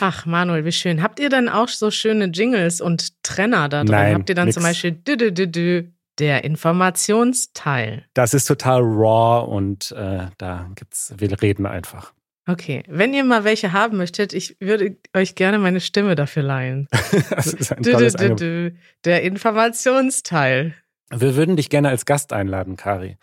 Ach, 0.00 0.26
Manuel, 0.26 0.64
wie 0.64 0.72
schön. 0.72 1.02
Habt 1.02 1.18
ihr 1.18 1.28
dann 1.28 1.48
auch 1.48 1.68
so 1.68 1.90
schöne 1.90 2.26
Jingles 2.26 2.80
und 2.80 3.22
Trenner 3.22 3.68
da 3.68 3.82
drin? 3.84 3.90
Nein, 3.90 4.14
Habt 4.14 4.28
ihr 4.28 4.34
dann 4.34 4.46
nix. 4.46 4.54
zum 4.54 4.62
Beispiel 4.62 4.92
dü 4.92 5.12
-dü 5.12 5.30
-dü 5.30 5.46
-dü, 5.46 5.88
der 6.18 6.44
Informationsteil? 6.44 8.04
Das 8.14 8.34
ist 8.34 8.46
total 8.46 8.82
raw 8.82 9.46
und 9.50 9.92
äh, 9.92 10.28
da 10.38 10.70
gibt's, 10.76 11.12
wir 11.16 11.42
reden 11.42 11.66
einfach. 11.66 12.12
Okay, 12.46 12.82
wenn 12.88 13.14
ihr 13.14 13.24
mal 13.24 13.44
welche 13.44 13.72
haben 13.72 13.96
möchtet, 13.96 14.34
ich 14.34 14.56
würde 14.60 14.96
euch 15.14 15.34
gerne 15.34 15.58
meine 15.58 15.80
Stimme 15.80 16.14
dafür 16.14 16.42
leihen. 16.42 16.88
das 17.30 17.46
ist 17.46 17.72
ein 17.72 17.82
tolles 17.82 18.14
dü, 18.14 18.28
dü, 18.28 18.34
dü, 18.34 18.76
Der 19.04 19.22
Informationsteil. 19.22 20.74
Wir 21.10 21.36
würden 21.36 21.56
dich 21.56 21.70
gerne 21.70 21.88
als 21.88 22.04
Gast 22.04 22.32
einladen, 22.32 22.76
Kari. 22.76 23.16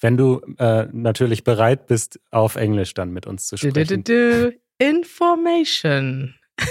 Wenn 0.00 0.16
du 0.16 0.40
äh, 0.58 0.86
natürlich 0.92 1.44
bereit 1.44 1.86
bist, 1.86 2.20
auf 2.30 2.56
Englisch 2.56 2.94
dann 2.94 3.12
mit 3.12 3.26
uns 3.26 3.46
zu 3.46 3.56
sprechen. 3.56 4.04
Du, 4.04 4.50
du, 4.50 4.50
du. 4.50 4.56
Information. 4.78 6.34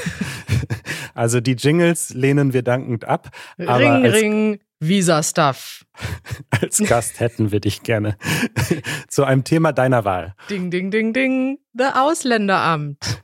Also 1.16 1.42
die 1.42 1.54
Jingles 1.54 2.14
lehnen 2.14 2.54
wir 2.54 2.64
dankend 2.64 3.06
ab. 3.06 3.30
ring, 3.60 4.06
ring, 4.06 4.60
Visa-Stuff. 4.80 5.86
Als 6.50 6.80
Gast 6.80 7.20
hätten 7.20 7.52
wir 7.52 7.60
dich 7.60 7.84
gerne 7.84 8.18
zu 9.08 9.24
einem 9.24 9.44
Thema 9.44 9.74
deiner 9.74 10.06
Wahl. 10.06 10.36
Ding, 10.50 10.72
ding, 10.72 10.92
ding, 10.92 11.14
ding. 11.14 11.60
The 11.74 11.90
Ausländeramt. 11.94 13.24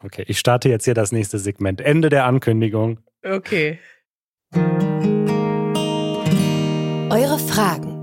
Okay, 0.00 0.24
ich 0.26 0.38
starte 0.38 0.68
jetzt 0.68 0.84
hier 0.84 0.94
das 0.94 1.12
nächste 1.12 1.38
Segment. 1.38 1.80
Ende 1.80 2.08
der 2.08 2.24
Ankündigung. 2.24 3.00
Okay. 3.24 3.78
Eure 7.10 7.38
Fragen 7.38 7.97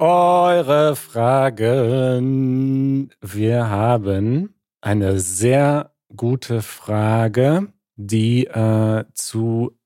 eure 0.00 0.96
Fragen. 0.96 3.10
Wir 3.20 3.68
haben 3.68 4.54
eine 4.80 5.20
sehr 5.20 5.92
gute 6.16 6.62
Frage, 6.62 7.70
die 7.96 8.46
äh, 8.46 9.04
zu 9.12 9.76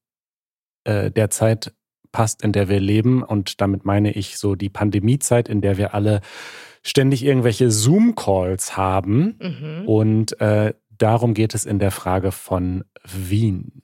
äh, 0.85 1.11
der 1.11 1.31
Zeit 1.31 1.75
passt, 2.13 2.45
in 2.45 2.53
der 2.53 2.69
wir 2.69 2.79
leben. 2.79 3.25
Und 3.25 3.61
damit 3.61 3.85
meine 3.85 4.13
ich 4.13 4.39
so 4.39 4.55
die 4.55 4.71
Pandemiezeit, 4.71 5.49
in 5.49 5.61
der 5.61 5.79
wir 5.79 5.95
alle 5.95 6.21
ständig 6.83 7.25
irgendwelche 7.25 7.73
Zoom-Calls 7.73 8.77
haben. 8.77 9.37
Mhm. 9.41 9.89
Und 9.89 10.41
äh, 10.41 10.75
darum 10.97 11.35
geht 11.35 11.57
es 11.57 11.67
in 11.67 11.81
der 11.81 11.91
Frage 11.91 12.31
von 12.31 12.85
Wien. 13.05 13.83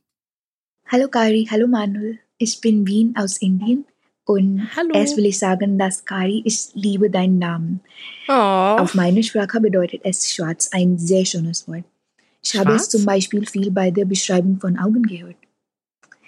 Hallo 0.86 1.08
Kari, 1.08 1.48
hallo 1.50 1.66
Manuel. 1.66 2.20
Ich 2.38 2.60
bin 2.60 2.86
Wien 2.86 3.14
aus 3.16 3.38
Indien 3.38 3.84
und 4.30 4.68
Hallo. 4.76 4.90
erst 4.94 5.16
will 5.16 5.26
ich 5.26 5.40
sagen, 5.40 5.76
dass 5.76 6.04
Kari, 6.04 6.42
ich 6.44 6.68
liebe 6.74 7.10
deinen 7.10 7.40
Namen. 7.40 7.80
Oh. 8.28 8.32
Auf 8.32 8.94
meine 8.94 9.24
Sprache 9.24 9.60
bedeutet 9.60 10.02
es 10.04 10.32
schwarz 10.32 10.70
ein 10.72 10.98
sehr 10.98 11.24
schönes 11.24 11.66
Wort. 11.66 11.82
Ich 12.40 12.50
schwarz? 12.50 12.64
habe 12.64 12.76
es 12.76 12.88
zum 12.88 13.04
Beispiel 13.04 13.44
viel 13.44 13.72
bei 13.72 13.90
der 13.90 14.04
Beschreibung 14.04 14.60
von 14.60 14.78
Augen 14.78 15.02
gehört. 15.02 15.34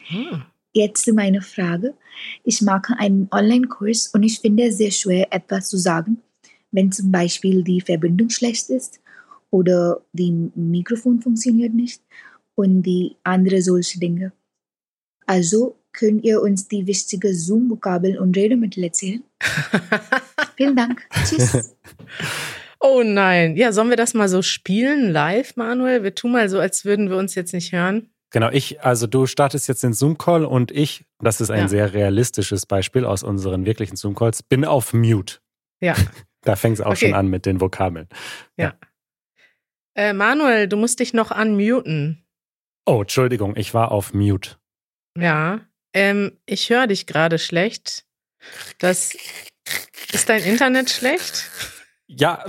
Hm. 0.09 0.43
Jetzt 0.73 1.07
meine 1.13 1.43
Frage. 1.43 1.95
Ich 2.43 2.61
mache 2.61 2.99
einen 2.99 3.29
Online-Kurs 3.31 4.09
und 4.09 4.25
ich 4.25 4.41
finde 4.41 4.65
es 4.65 4.79
sehr 4.79 4.91
schwer, 4.91 5.33
etwas 5.33 5.69
zu 5.69 5.77
sagen, 5.77 6.17
wenn 6.73 6.91
zum 6.91 7.13
Beispiel 7.13 7.63
die 7.63 7.81
Verbindung 7.81 8.31
schlecht 8.31 8.69
ist 8.71 9.01
oder 9.51 10.01
die 10.13 10.51
Mikrofon 10.57 11.21
funktioniert 11.21 11.73
nicht 11.73 12.03
und 12.57 12.83
die 12.83 13.15
andere 13.23 13.63
solche 13.63 14.01
Dinge. 14.01 14.33
Also 15.25 15.77
könnt 15.93 16.25
ihr 16.25 16.43
uns 16.43 16.69
die 16.69 16.87
wichtigen 16.87 17.35
Zoom-Vokabeln 17.35 18.19
und 18.19 18.37
Redemittel 18.37 18.85
erzählen? 18.85 19.23
Vielen 20.57 20.77
Dank. 20.77 21.03
Tschüss. 21.25 21.75
Oh 22.85 23.05
nein. 23.05 23.57
Ja, 23.57 23.71
sollen 23.71 23.91
wir 23.91 23.97
das 23.97 24.13
mal 24.13 24.29
so 24.29 24.43
spielen 24.43 25.13
live, 25.13 25.55
Manuel? 25.55 26.03
Wir 26.03 26.17
tun 26.17 26.33
mal 26.33 26.49
so, 26.49 26.59
als 26.59 26.85
würden 26.85 27.11
wir 27.11 27.17
uns 27.17 27.37
jetzt 27.37 27.55
nicht 27.55 27.71
hören. 27.71 28.11
Genau, 28.33 28.51
ich, 28.51 28.83
also 28.83 29.07
du 29.07 29.27
startest 29.27 29.69
jetzt 29.69 29.85
den 29.85 29.93
Zoom-Call 29.93 30.45
und 30.45 30.73
ich, 30.73 31.05
das 31.21 31.41
ist 31.41 31.51
ein 31.51 31.61
ja. 31.61 31.69
sehr 31.69 31.93
realistisches 31.93 32.67
Beispiel 32.67 33.05
aus 33.05 33.23
unseren 33.23 33.67
wirklichen 33.67 33.95
Zoom-Calls, 33.95 34.43
bin 34.43 34.65
auf 34.65 34.93
Mute. 34.93 35.39
Ja. 35.81 35.95
Da 36.45 36.57
fängt 36.57 36.75
es 36.75 36.81
auch 36.81 36.91
okay. 36.91 37.07
schon 37.07 37.15
an 37.15 37.29
mit 37.29 37.47
den 37.47 37.61
Vokabeln. 37.61 38.09
Ja. 38.57 38.75
ja. 38.75 38.75
Äh, 39.95 40.13
Manuel, 40.13 40.67
du 40.67 40.77
musst 40.77 40.99
dich 40.99 41.15
noch 41.15 41.31
unmuten. 41.31 42.27
Oh, 42.85 43.03
Entschuldigung, 43.03 43.55
ich 43.55 43.75
war 43.75 43.93
auf 43.93 44.13
Mute. 44.13 44.57
Ja. 45.17 45.61
Ähm, 45.95 46.39
ich 46.47 46.71
höre 46.71 46.87
dich 46.87 47.07
gerade 47.07 47.39
schlecht. 47.39 48.05
Das 48.79 49.17
ist 50.13 50.29
dein 50.29 50.43
Internet 50.43 50.91
schlecht? 50.91 51.51
Ja, 52.07 52.45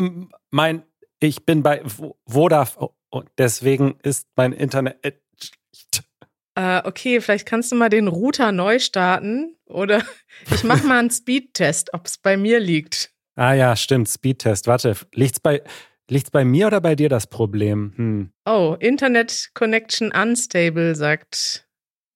mein, 0.51 0.83
ich 1.19 1.45
bin 1.45 1.63
bei 1.63 1.83
Vodafone 2.27 2.93
und 3.09 3.29
deswegen 3.37 3.97
ist 4.03 4.27
mein 4.35 4.53
Internet 4.53 5.21
schlecht. 5.37 6.03
Äh, 6.55 6.81
okay, 6.85 7.19
vielleicht 7.19 7.47
kannst 7.47 7.71
du 7.71 7.75
mal 7.75 7.89
den 7.89 8.07
Router 8.07 8.51
neu 8.51 8.79
starten 8.79 9.55
oder 9.65 10.03
ich 10.51 10.63
mache 10.63 10.85
mal 10.85 10.99
einen 10.99 11.11
Speedtest, 11.11 11.93
ob 11.93 12.05
es 12.05 12.17
bei 12.17 12.37
mir 12.37 12.59
liegt. 12.59 13.11
Ah 13.35 13.53
ja, 13.53 13.75
stimmt, 13.75 14.09
Speedtest. 14.09 14.67
Warte, 14.67 14.95
liegt's 15.13 15.39
bei, 15.39 15.63
liegt's 16.09 16.29
bei 16.29 16.45
mir 16.45 16.67
oder 16.67 16.81
bei 16.81 16.95
dir 16.95 17.09
das 17.09 17.27
Problem? 17.27 17.93
Hm. 17.95 18.33
Oh, 18.45 18.75
Internet 18.79 19.49
Connection 19.55 20.11
unstable, 20.11 20.95
sagt 20.95 21.67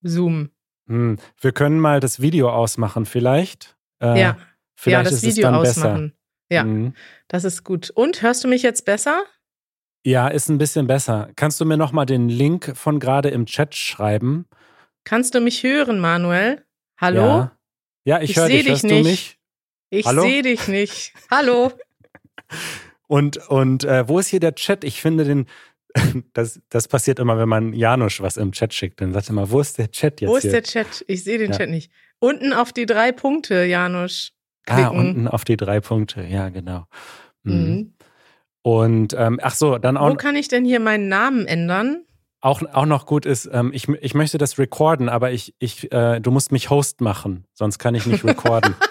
Zoom. 0.04 0.52
Hm. 0.88 1.17
Wir 1.39 1.52
können 1.52 1.80
mal 1.80 2.00
das 2.00 2.21
Video 2.21 2.50
ausmachen, 2.50 3.06
vielleicht. 3.06 3.78
Äh, 4.02 4.19
ja. 4.19 4.38
Vielleicht 4.76 5.06
ja, 5.06 5.12
das 5.12 5.23
Video 5.23 5.50
ausmachen. 5.50 6.10
Besser. 6.10 6.17
Ja, 6.50 6.63
mhm. 6.63 6.93
das 7.28 7.43
ist 7.43 7.63
gut. 7.63 7.89
Und 7.89 8.21
hörst 8.21 8.43
du 8.43 8.47
mich 8.47 8.62
jetzt 8.62 8.86
besser? 8.86 9.23
Ja, 10.06 10.30
ist 10.30 10.50
ein 10.50 10.58
bisschen 10.58 10.88
besser. 10.88 11.30
Kannst 11.36 11.60
du 11.60 11.65
mir 11.65 11.76
nochmal 11.76 12.06
den 12.06 12.30
Link 12.30 12.71
von 12.76 13.00
gerade 13.00 13.30
im 13.30 13.45
Chat 13.45 13.76
schreiben? 13.76 14.47
Kannst 15.04 15.36
du 15.36 15.41
mich 15.41 15.63
hören, 15.63 16.00
Manuel? 16.00 16.63
Hallo? 16.97 17.19
Ja, 17.19 17.52
ja 18.06 18.21
ich, 18.21 18.32
ich 18.32 18.38
höre 18.38 18.47
dich. 18.47 18.60
dich. 18.60 18.69
Hörst 18.69 18.84
nicht. 18.86 18.93
du 19.06 19.10
mich? 19.10 19.39
Ich 19.89 20.06
sehe 20.06 20.41
dich 20.41 20.67
nicht. 20.67 21.13
Hallo? 21.30 21.71
und 23.08 23.38
und 23.50 23.84
äh, 23.84 24.08
wo 24.08 24.19
ist 24.19 24.28
hier 24.28 24.39
der 24.39 24.56
Chat? 24.56 24.84
Ich 24.84 25.02
finde 25.02 25.26
den, 25.26 25.47
das, 26.33 26.60
das 26.69 26.88
passiert 26.88 27.19
immer, 27.19 27.38
wenn 27.38 27.49
man 27.49 27.73
Janusz 27.73 28.21
was 28.21 28.38
im 28.38 28.51
Chat 28.51 28.73
schickt. 28.73 29.01
Dann 29.01 29.13
sagt 29.13 29.29
er 29.29 29.33
mal, 29.33 29.49
wo 29.49 29.60
ist 29.60 29.77
der 29.77 29.91
Chat 29.91 30.21
jetzt? 30.21 30.29
Wo 30.29 30.36
ist 30.36 30.43
hier? 30.43 30.51
der 30.51 30.63
Chat? 30.63 31.05
Ich 31.07 31.23
sehe 31.23 31.38
den 31.38 31.51
ja. 31.51 31.57
Chat 31.57 31.69
nicht. 31.69 31.91
Unten 32.19 32.53
auf 32.53 32.73
die 32.73 32.86
drei 32.86 33.12
Punkte, 33.12 33.63
Janusz. 33.65 34.31
Ah, 34.67 34.88
unten 34.88 35.27
auf 35.27 35.45
die 35.45 35.55
drei 35.55 35.79
Punkte, 35.79 36.23
ja, 36.23 36.49
genau. 36.49 36.86
Mhm. 37.43 37.53
Mhm. 37.53 37.93
Und 38.63 39.15
ähm, 39.17 39.39
ach 39.41 39.55
so, 39.55 39.77
dann 39.77 39.95
auch. 39.95 40.10
Wo 40.10 40.15
kann 40.15 40.36
ich 40.36 40.49
denn 40.49 40.65
hier 40.65 40.79
meinen 40.79 41.07
Namen 41.07 41.45
ändern? 41.45 42.03
Auch, 42.41 42.62
auch 42.73 42.86
noch 42.86 43.05
gut 43.05 43.25
ist, 43.25 43.49
ähm, 43.51 43.71
ich, 43.73 43.88
ich 43.88 44.13
möchte 44.13 44.38
das 44.38 44.60
recorden, 44.60 45.10
aber 45.10 45.31
ich, 45.31 45.55
ich, 45.57 45.91
äh, 45.91 46.19
du 46.19 46.31
musst 46.31 46.51
mich 46.51 46.69
Host 46.69 47.01
machen, 47.01 47.45
sonst 47.53 47.79
kann 47.79 47.95
ich 47.95 48.05
nicht 48.05 48.23
recorden. 48.23 48.75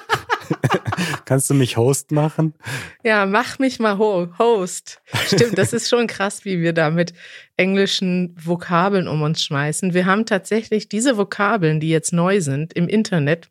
Kannst 1.27 1.51
du 1.51 1.55
mich 1.55 1.77
Host 1.77 2.13
machen? 2.13 2.55
Ja, 3.03 3.27
mach 3.27 3.59
mich 3.59 3.81
mal 3.81 3.99
Host. 3.99 5.03
Stimmt, 5.27 5.59
das 5.59 5.73
ist 5.73 5.91
schon 5.91 6.07
krass, 6.07 6.45
wie 6.45 6.61
wir 6.61 6.73
da 6.73 6.91
mit 6.91 7.15
englischen 7.57 8.35
Vokabeln 8.39 9.09
um 9.09 9.23
uns 9.23 9.43
schmeißen. 9.43 9.93
Wir 9.93 10.07
haben 10.07 10.25
tatsächlich 10.25 10.89
diese 10.89 11.19
Vokabeln, 11.19 11.81
die 11.81 11.91
jetzt 11.91 12.13
neu 12.13 12.41
sind 12.41 12.73
im 12.75 12.87
Internet, 12.87 13.49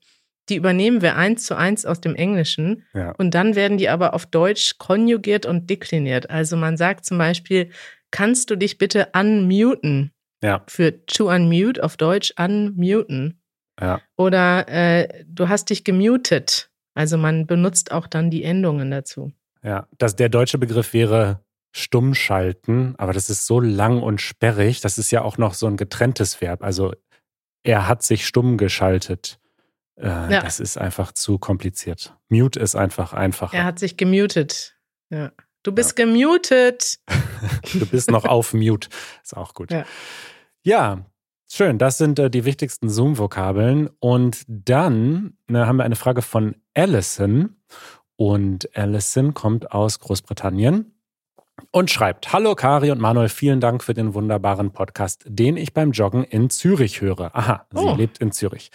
die 0.48 0.56
übernehmen 0.56 1.02
wir 1.02 1.18
eins 1.18 1.46
zu 1.46 1.58
eins 1.58 1.86
aus 1.86 2.00
dem 2.00 2.16
Englischen 2.16 2.86
ja. 2.94 3.12
und 3.18 3.34
dann 3.34 3.56
werden 3.56 3.78
die 3.78 3.90
aber 3.90 4.14
auf 4.14 4.26
Deutsch 4.26 4.78
konjugiert 4.78 5.46
und 5.46 5.70
dekliniert. 5.70 6.30
Also 6.30 6.56
man 6.56 6.78
sagt 6.78 7.06
zum 7.06 7.18
Beispiel, 7.18 7.72
kannst 8.10 8.50
du 8.50 8.56
dich 8.56 8.78
bitte 8.78 9.10
unmuten? 9.14 10.12
Ja. 10.42 10.64
Für 10.68 11.06
to 11.08 11.30
unmute 11.30 11.84
auf 11.84 11.98
Deutsch 11.98 12.34
unmuten. 12.38 13.42
Ja. 13.82 14.00
Oder 14.16 14.70
äh, 14.70 15.26
du 15.28 15.50
hast 15.50 15.70
dich 15.72 15.84
gemutet. 15.84 16.70
Also 16.96 17.18
man 17.18 17.46
benutzt 17.46 17.92
auch 17.92 18.08
dann 18.08 18.32
die 18.32 18.44
Endungen 18.44 18.90
dazu. 18.90 19.32
Ja, 19.62 19.88
das, 19.98 20.16
der 20.16 20.30
deutsche 20.30 20.58
Begriff 20.58 20.94
wäre 20.94 21.42
stumm 21.72 22.16
schalten, 22.16 22.96
aber 22.98 23.12
das 23.12 23.30
ist 23.30 23.46
so 23.46 23.60
lang 23.60 24.02
und 24.02 24.22
sperrig. 24.22 24.80
Das 24.80 24.98
ist 24.98 25.12
ja 25.12 25.22
auch 25.22 25.38
noch 25.38 25.54
so 25.54 25.68
ein 25.68 25.76
getrenntes 25.76 26.40
Verb. 26.40 26.64
Also 26.64 26.94
er 27.64 27.88
hat 27.88 28.02
sich 28.02 28.26
stumm 28.26 28.58
geschaltet. 28.58 29.40
Äh, 29.98 30.08
ja. 30.08 30.42
Das 30.42 30.60
ist 30.60 30.78
einfach 30.78 31.12
zu 31.12 31.38
kompliziert. 31.38 32.16
Mute 32.30 32.60
ist 32.60 32.76
einfach 32.76 33.12
einfacher. 33.12 33.58
Er 33.58 33.66
hat 33.66 33.80
sich 33.80 33.98
gemutet. 33.98 34.78
Ja. 35.10 35.32
Du 35.64 35.72
bist 35.72 35.98
ja. 35.98 36.06
gemutet. 36.06 37.00
du 37.74 37.86
bist 37.88 38.10
noch 38.10 38.26
auf 38.26 38.54
Mute. 38.54 38.88
Ist 39.24 39.36
auch 39.36 39.54
gut. 39.54 39.72
Ja, 39.72 39.86
ja 40.64 41.06
schön. 41.52 41.78
Das 41.78 41.98
sind 41.98 42.20
äh, 42.20 42.30
die 42.30 42.46
wichtigsten 42.46 42.90
Zoom-Vokabeln. 42.90 43.90
Und 44.00 44.44
dann 44.48 45.38
ne, 45.48 45.66
haben 45.68 45.78
wir 45.78 45.84
eine 45.84 45.96
Frage 45.96 46.22
von 46.22 46.56
Alison. 46.76 47.56
Und 48.18 48.70
Alison 48.78 49.34
kommt 49.34 49.72
aus 49.72 50.00
Großbritannien 50.00 50.94
und 51.72 51.90
schreibt: 51.90 52.32
Hallo 52.32 52.56
Kari 52.56 52.92
und 52.92 53.00
Manuel, 53.00 53.30
vielen 53.30 53.60
Dank 53.60 53.84
für 53.84 53.94
den 53.94 54.14
wunderbaren 54.14 54.72
Podcast, 54.72 55.24
den 55.26 55.58
ich 55.58 55.74
beim 55.74 55.92
Joggen 55.92 56.24
in 56.24 56.50
Zürich 56.50 57.02
höre. 57.02 57.36
Aha, 57.36 57.66
sie 57.72 57.80
oh. 57.80 57.96
lebt 57.96 58.20
in 58.20 58.32
Zürich. 58.32 58.72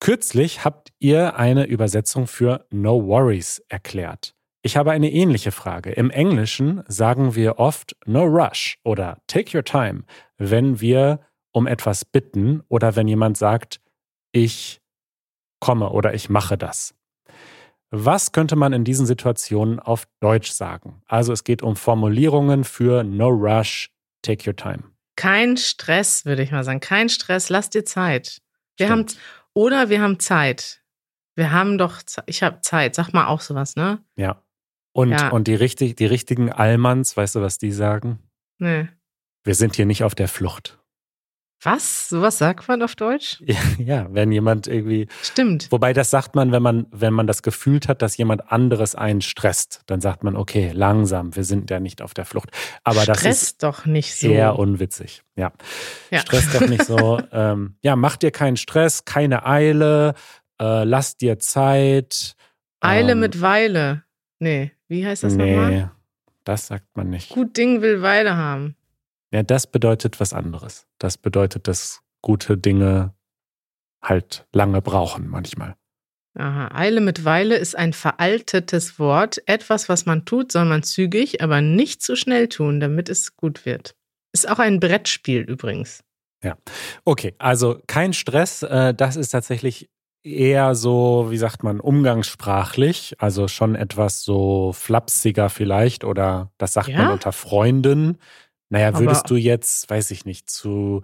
Kürzlich 0.00 0.64
habt 0.64 0.92
ihr 0.98 1.36
eine 1.36 1.64
Übersetzung 1.64 2.26
für 2.26 2.66
No 2.70 3.06
Worries 3.06 3.62
erklärt. 3.68 4.34
Ich 4.62 4.76
habe 4.76 4.92
eine 4.92 5.10
ähnliche 5.10 5.52
Frage. 5.52 5.90
Im 5.90 6.10
Englischen 6.10 6.82
sagen 6.86 7.34
wir 7.34 7.58
oft 7.58 7.96
No 8.06 8.24
Rush 8.24 8.78
oder 8.84 9.18
Take 9.26 9.56
Your 9.56 9.64
Time, 9.64 10.04
wenn 10.38 10.80
wir 10.80 11.20
um 11.52 11.66
etwas 11.66 12.04
bitten 12.04 12.62
oder 12.68 12.96
wenn 12.96 13.08
jemand 13.08 13.36
sagt, 13.36 13.80
ich 14.32 14.81
komme 15.62 15.90
oder 15.90 16.12
ich 16.12 16.28
mache 16.28 16.58
das. 16.58 16.92
Was 17.90 18.32
könnte 18.32 18.56
man 18.56 18.72
in 18.72 18.84
diesen 18.84 19.06
Situationen 19.06 19.78
auf 19.78 20.08
Deutsch 20.18 20.50
sagen? 20.50 21.02
Also 21.06 21.32
es 21.32 21.44
geht 21.44 21.62
um 21.62 21.76
Formulierungen 21.76 22.64
für 22.64 23.04
No 23.04 23.28
Rush, 23.28 23.90
Take 24.22 24.50
Your 24.50 24.56
Time. 24.56 24.82
Kein 25.14 25.56
Stress, 25.56 26.24
würde 26.24 26.42
ich 26.42 26.50
mal 26.50 26.64
sagen. 26.64 26.80
Kein 26.80 27.08
Stress, 27.08 27.48
lass 27.48 27.70
dir 27.70 27.84
Zeit. 27.84 28.42
Wir 28.76 28.86
Stimmt. 28.86 29.12
haben 29.12 29.18
oder 29.54 29.88
wir 29.88 30.02
haben 30.02 30.18
Zeit. 30.18 30.82
Wir 31.36 31.52
haben 31.52 31.78
doch, 31.78 32.00
ich 32.26 32.42
habe 32.42 32.60
Zeit. 32.62 32.96
Sag 32.96 33.12
mal 33.12 33.26
auch 33.28 33.40
sowas, 33.40 33.76
ne? 33.76 34.02
Ja. 34.16 34.42
Und, 34.92 35.10
ja. 35.10 35.28
und 35.28 35.46
die, 35.46 35.54
richtig, 35.54 35.94
die 35.94 36.06
richtigen 36.06 36.50
Allmanns, 36.50 37.16
weißt 37.16 37.36
du, 37.36 37.40
was 37.40 37.58
die 37.58 37.72
sagen? 37.72 38.18
Nee. 38.58 38.88
Wir 39.44 39.54
sind 39.54 39.76
hier 39.76 39.86
nicht 39.86 40.02
auf 40.02 40.16
der 40.16 40.28
Flucht. 40.28 40.81
Was? 41.64 42.08
Sowas 42.08 42.38
sagt 42.38 42.66
man 42.66 42.82
auf 42.82 42.96
Deutsch? 42.96 43.42
Ja, 43.52 43.58
ja, 43.78 44.06
wenn 44.10 44.32
jemand 44.32 44.66
irgendwie. 44.66 45.06
Stimmt. 45.22 45.70
Wobei 45.70 45.92
das 45.92 46.10
sagt 46.10 46.34
man, 46.34 46.52
wenn 46.52 46.62
man, 46.62 46.86
wenn 46.90 47.12
man 47.12 47.26
das 47.26 47.42
gefühlt 47.42 47.86
hat, 47.86 48.00
dass 48.02 48.16
jemand 48.16 48.50
anderes 48.50 48.94
einen 48.94 49.20
stresst, 49.20 49.82
dann 49.86 50.00
sagt 50.00 50.24
man, 50.24 50.36
okay, 50.36 50.72
langsam, 50.72 51.36
wir 51.36 51.44
sind 51.44 51.70
ja 51.70 51.78
nicht 51.78 52.02
auf 52.02 52.14
der 52.14 52.24
Flucht. 52.24 52.50
Aber 52.82 53.02
Stress 53.02 53.22
das 53.22 53.42
ist 53.42 53.62
doch 53.62 53.84
nicht 53.84 54.16
so. 54.16 54.28
Eher 54.28 54.58
unwitzig. 54.58 55.22
Ja. 55.36 55.52
ja. 56.10 56.20
Stress 56.20 56.50
doch 56.52 56.66
nicht 56.66 56.84
so. 56.84 57.20
ähm, 57.32 57.76
ja, 57.82 57.94
mach 57.94 58.16
dir 58.16 58.30
keinen 58.30 58.56
Stress, 58.56 59.04
keine 59.04 59.46
Eile, 59.46 60.14
äh, 60.60 60.84
lass 60.84 61.16
dir 61.16 61.38
Zeit. 61.38 62.34
Eile 62.80 63.12
ähm, 63.12 63.20
mit 63.20 63.40
Weile. 63.40 64.04
Nee, 64.38 64.72
wie 64.88 65.06
heißt 65.06 65.22
das 65.22 65.34
nee, 65.34 65.54
nochmal? 65.54 65.70
Nee, 65.70 65.88
das 66.44 66.66
sagt 66.66 66.96
man 66.96 67.10
nicht. 67.10 67.30
Gut 67.30 67.56
Ding 67.56 67.82
will 67.82 68.02
Weile 68.02 68.36
haben. 68.36 68.76
Ja, 69.32 69.42
das 69.42 69.66
bedeutet 69.66 70.20
was 70.20 70.32
anderes. 70.32 70.86
Das 70.98 71.16
bedeutet, 71.16 71.66
dass 71.66 72.00
gute 72.20 72.58
Dinge 72.58 73.14
halt 74.02 74.46
lange 74.52 74.82
brauchen 74.82 75.28
manchmal. 75.28 75.76
Aha, 76.34 76.70
Eile 76.74 77.00
mit 77.00 77.24
Weile 77.24 77.56
ist 77.56 77.76
ein 77.76 77.92
veraltetes 77.92 78.98
Wort. 78.98 79.42
Etwas, 79.46 79.88
was 79.88 80.06
man 80.06 80.24
tut, 80.24 80.50
soll 80.50 80.64
man 80.64 80.82
zügig, 80.82 81.42
aber 81.42 81.60
nicht 81.60 82.02
zu 82.02 82.16
schnell 82.16 82.48
tun, 82.48 82.80
damit 82.80 83.08
es 83.08 83.36
gut 83.36 83.66
wird. 83.66 83.94
Ist 84.32 84.48
auch 84.48 84.58
ein 84.58 84.80
Brettspiel 84.80 85.42
übrigens. 85.42 86.02
Ja, 86.42 86.56
okay, 87.04 87.34
also 87.38 87.80
kein 87.86 88.14
Stress. 88.14 88.62
Äh, 88.62 88.94
das 88.94 89.16
ist 89.16 89.30
tatsächlich 89.30 89.90
eher 90.22 90.74
so, 90.74 91.26
wie 91.30 91.36
sagt 91.36 91.62
man, 91.62 91.80
umgangssprachlich. 91.80 93.14
Also 93.18 93.46
schon 93.48 93.74
etwas 93.74 94.22
so 94.22 94.72
flapsiger 94.72 95.50
vielleicht 95.50 96.04
oder 96.04 96.50
das 96.58 96.72
sagt 96.72 96.88
ja? 96.88 96.98
man 96.98 97.12
unter 97.12 97.32
Freunden. 97.32 98.18
Naja, 98.72 98.98
würdest 98.98 99.24
Aber, 99.24 99.28
du 99.28 99.36
jetzt, 99.36 99.90
weiß 99.90 100.10
ich 100.12 100.24
nicht, 100.24 100.48
zu. 100.48 101.02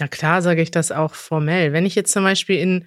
Na 0.00 0.08
klar, 0.08 0.40
sage 0.40 0.62
ich 0.62 0.70
das 0.70 0.90
auch 0.90 1.12
formell. 1.12 1.74
Wenn 1.74 1.84
ich 1.84 1.94
jetzt 1.94 2.10
zum 2.10 2.24
Beispiel 2.24 2.56
in, 2.56 2.86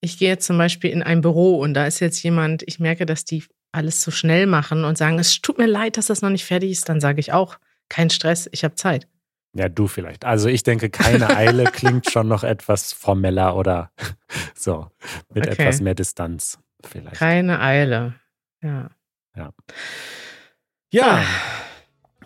ich 0.00 0.16
gehe 0.16 0.28
jetzt 0.28 0.46
zum 0.46 0.56
Beispiel 0.56 0.90
in 0.90 1.02
ein 1.02 1.22
Büro 1.22 1.58
und 1.58 1.74
da 1.74 1.84
ist 1.84 1.98
jetzt 1.98 2.22
jemand, 2.22 2.62
ich 2.66 2.78
merke, 2.78 3.04
dass 3.04 3.24
die 3.24 3.42
alles 3.72 3.98
zu 3.98 4.12
schnell 4.12 4.46
machen 4.46 4.84
und 4.84 4.96
sagen, 4.96 5.18
es 5.18 5.42
tut 5.42 5.58
mir 5.58 5.66
leid, 5.66 5.96
dass 5.96 6.06
das 6.06 6.22
noch 6.22 6.30
nicht 6.30 6.44
fertig 6.44 6.70
ist, 6.70 6.88
dann 6.88 7.00
sage 7.00 7.18
ich 7.18 7.32
auch, 7.32 7.58
kein 7.88 8.10
Stress, 8.10 8.48
ich 8.52 8.62
habe 8.62 8.76
Zeit. 8.76 9.08
Ja, 9.56 9.68
du 9.68 9.88
vielleicht. 9.88 10.24
Also 10.24 10.48
ich 10.48 10.62
denke, 10.62 10.88
keine 10.88 11.36
Eile 11.36 11.64
klingt 11.72 12.08
schon 12.08 12.28
noch 12.28 12.44
etwas 12.44 12.92
formeller 12.92 13.56
oder 13.56 13.90
so, 14.54 14.86
mit 15.34 15.48
okay. 15.48 15.62
etwas 15.62 15.80
mehr 15.80 15.96
Distanz 15.96 16.60
vielleicht. 16.84 17.16
Keine 17.16 17.60
Eile, 17.60 18.14
ja. 18.62 18.90
Ja. 19.34 19.52
Ja. 20.92 21.24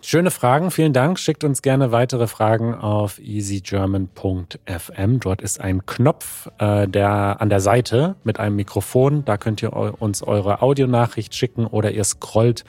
Schöne 0.01 0.31
Fragen, 0.31 0.71
vielen 0.71 0.93
Dank. 0.93 1.19
Schickt 1.19 1.43
uns 1.43 1.61
gerne 1.61 1.91
weitere 1.91 2.27
Fragen 2.27 2.73
auf 2.73 3.19
easygerman.fm. 3.19 5.19
Dort 5.19 5.41
ist 5.41 5.59
ein 5.59 5.85
Knopf 5.85 6.49
äh, 6.57 6.87
der, 6.87 7.41
an 7.41 7.49
der 7.49 7.59
Seite 7.59 8.15
mit 8.23 8.39
einem 8.39 8.55
Mikrofon. 8.55 9.25
Da 9.25 9.37
könnt 9.37 9.61
ihr 9.61 9.73
uns 10.01 10.23
eure 10.23 10.61
Audionachricht 10.61 11.35
schicken 11.35 11.67
oder 11.67 11.91
ihr 11.91 12.05
scrollt 12.05 12.63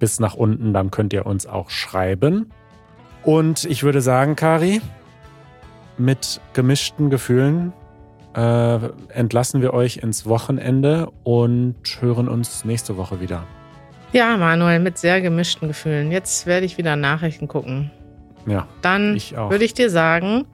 bis 0.00 0.18
nach 0.18 0.34
unten, 0.34 0.72
dann 0.72 0.90
könnt 0.90 1.12
ihr 1.12 1.26
uns 1.26 1.46
auch 1.46 1.70
schreiben. 1.70 2.50
Und 3.22 3.64
ich 3.64 3.84
würde 3.84 4.00
sagen, 4.00 4.34
Kari, 4.34 4.80
mit 5.96 6.40
gemischten 6.54 7.08
Gefühlen 7.08 7.72
äh, 8.34 8.78
entlassen 9.08 9.62
wir 9.62 9.72
euch 9.72 9.98
ins 9.98 10.26
Wochenende 10.26 11.08
und 11.22 11.76
hören 12.00 12.28
uns 12.28 12.64
nächste 12.64 12.96
Woche 12.96 13.20
wieder. 13.20 13.46
Ja, 14.12 14.36
Manuel, 14.36 14.78
mit 14.78 14.98
sehr 14.98 15.20
gemischten 15.20 15.68
Gefühlen. 15.68 16.12
Jetzt 16.12 16.46
werde 16.46 16.66
ich 16.66 16.76
wieder 16.78 16.96
Nachrichten 16.96 17.48
gucken. 17.48 17.90
Ja. 18.46 18.68
Dann 18.82 19.14
würde 19.14 19.64
ich 19.64 19.74
dir 19.74 19.88
sagen, 19.88 20.44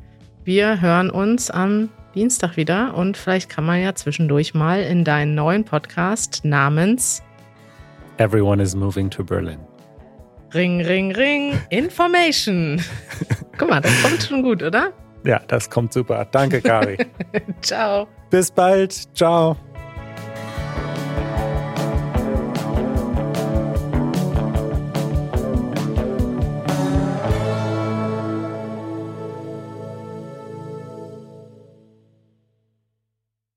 wir 0.44 0.80
hören 0.80 1.10
uns 1.10 1.50
am 1.50 1.88
Dienstag 2.14 2.56
wieder 2.56 2.94
und 2.94 3.16
vielleicht 3.16 3.48
kann 3.48 3.64
man 3.64 3.80
ja 3.82 3.94
zwischendurch 3.94 4.54
mal 4.54 4.82
in 4.82 5.04
deinen 5.04 5.34
neuen 5.34 5.64
Podcast 5.64 6.44
namens 6.44 7.22
Everyone 8.18 8.60
is 8.60 8.74
moving 8.74 9.08
to 9.10 9.22
Berlin. 9.22 9.58
Ring, 10.52 10.80
ring, 10.80 11.12
ring. 11.12 11.60
Information. 11.70 12.80
Guck 13.58 13.70
mal, 13.70 13.80
das 13.80 14.02
kommt 14.02 14.22
schon 14.22 14.42
gut, 14.42 14.62
oder? 14.62 14.92
Ja, 15.24 15.40
das 15.46 15.70
kommt 15.70 15.92
super. 15.92 16.26
Danke, 16.30 16.60
Kari. 16.60 16.98
Ciao. 17.60 18.08
Bis 18.30 18.50
bald. 18.50 18.92
Ciao. 19.14 19.56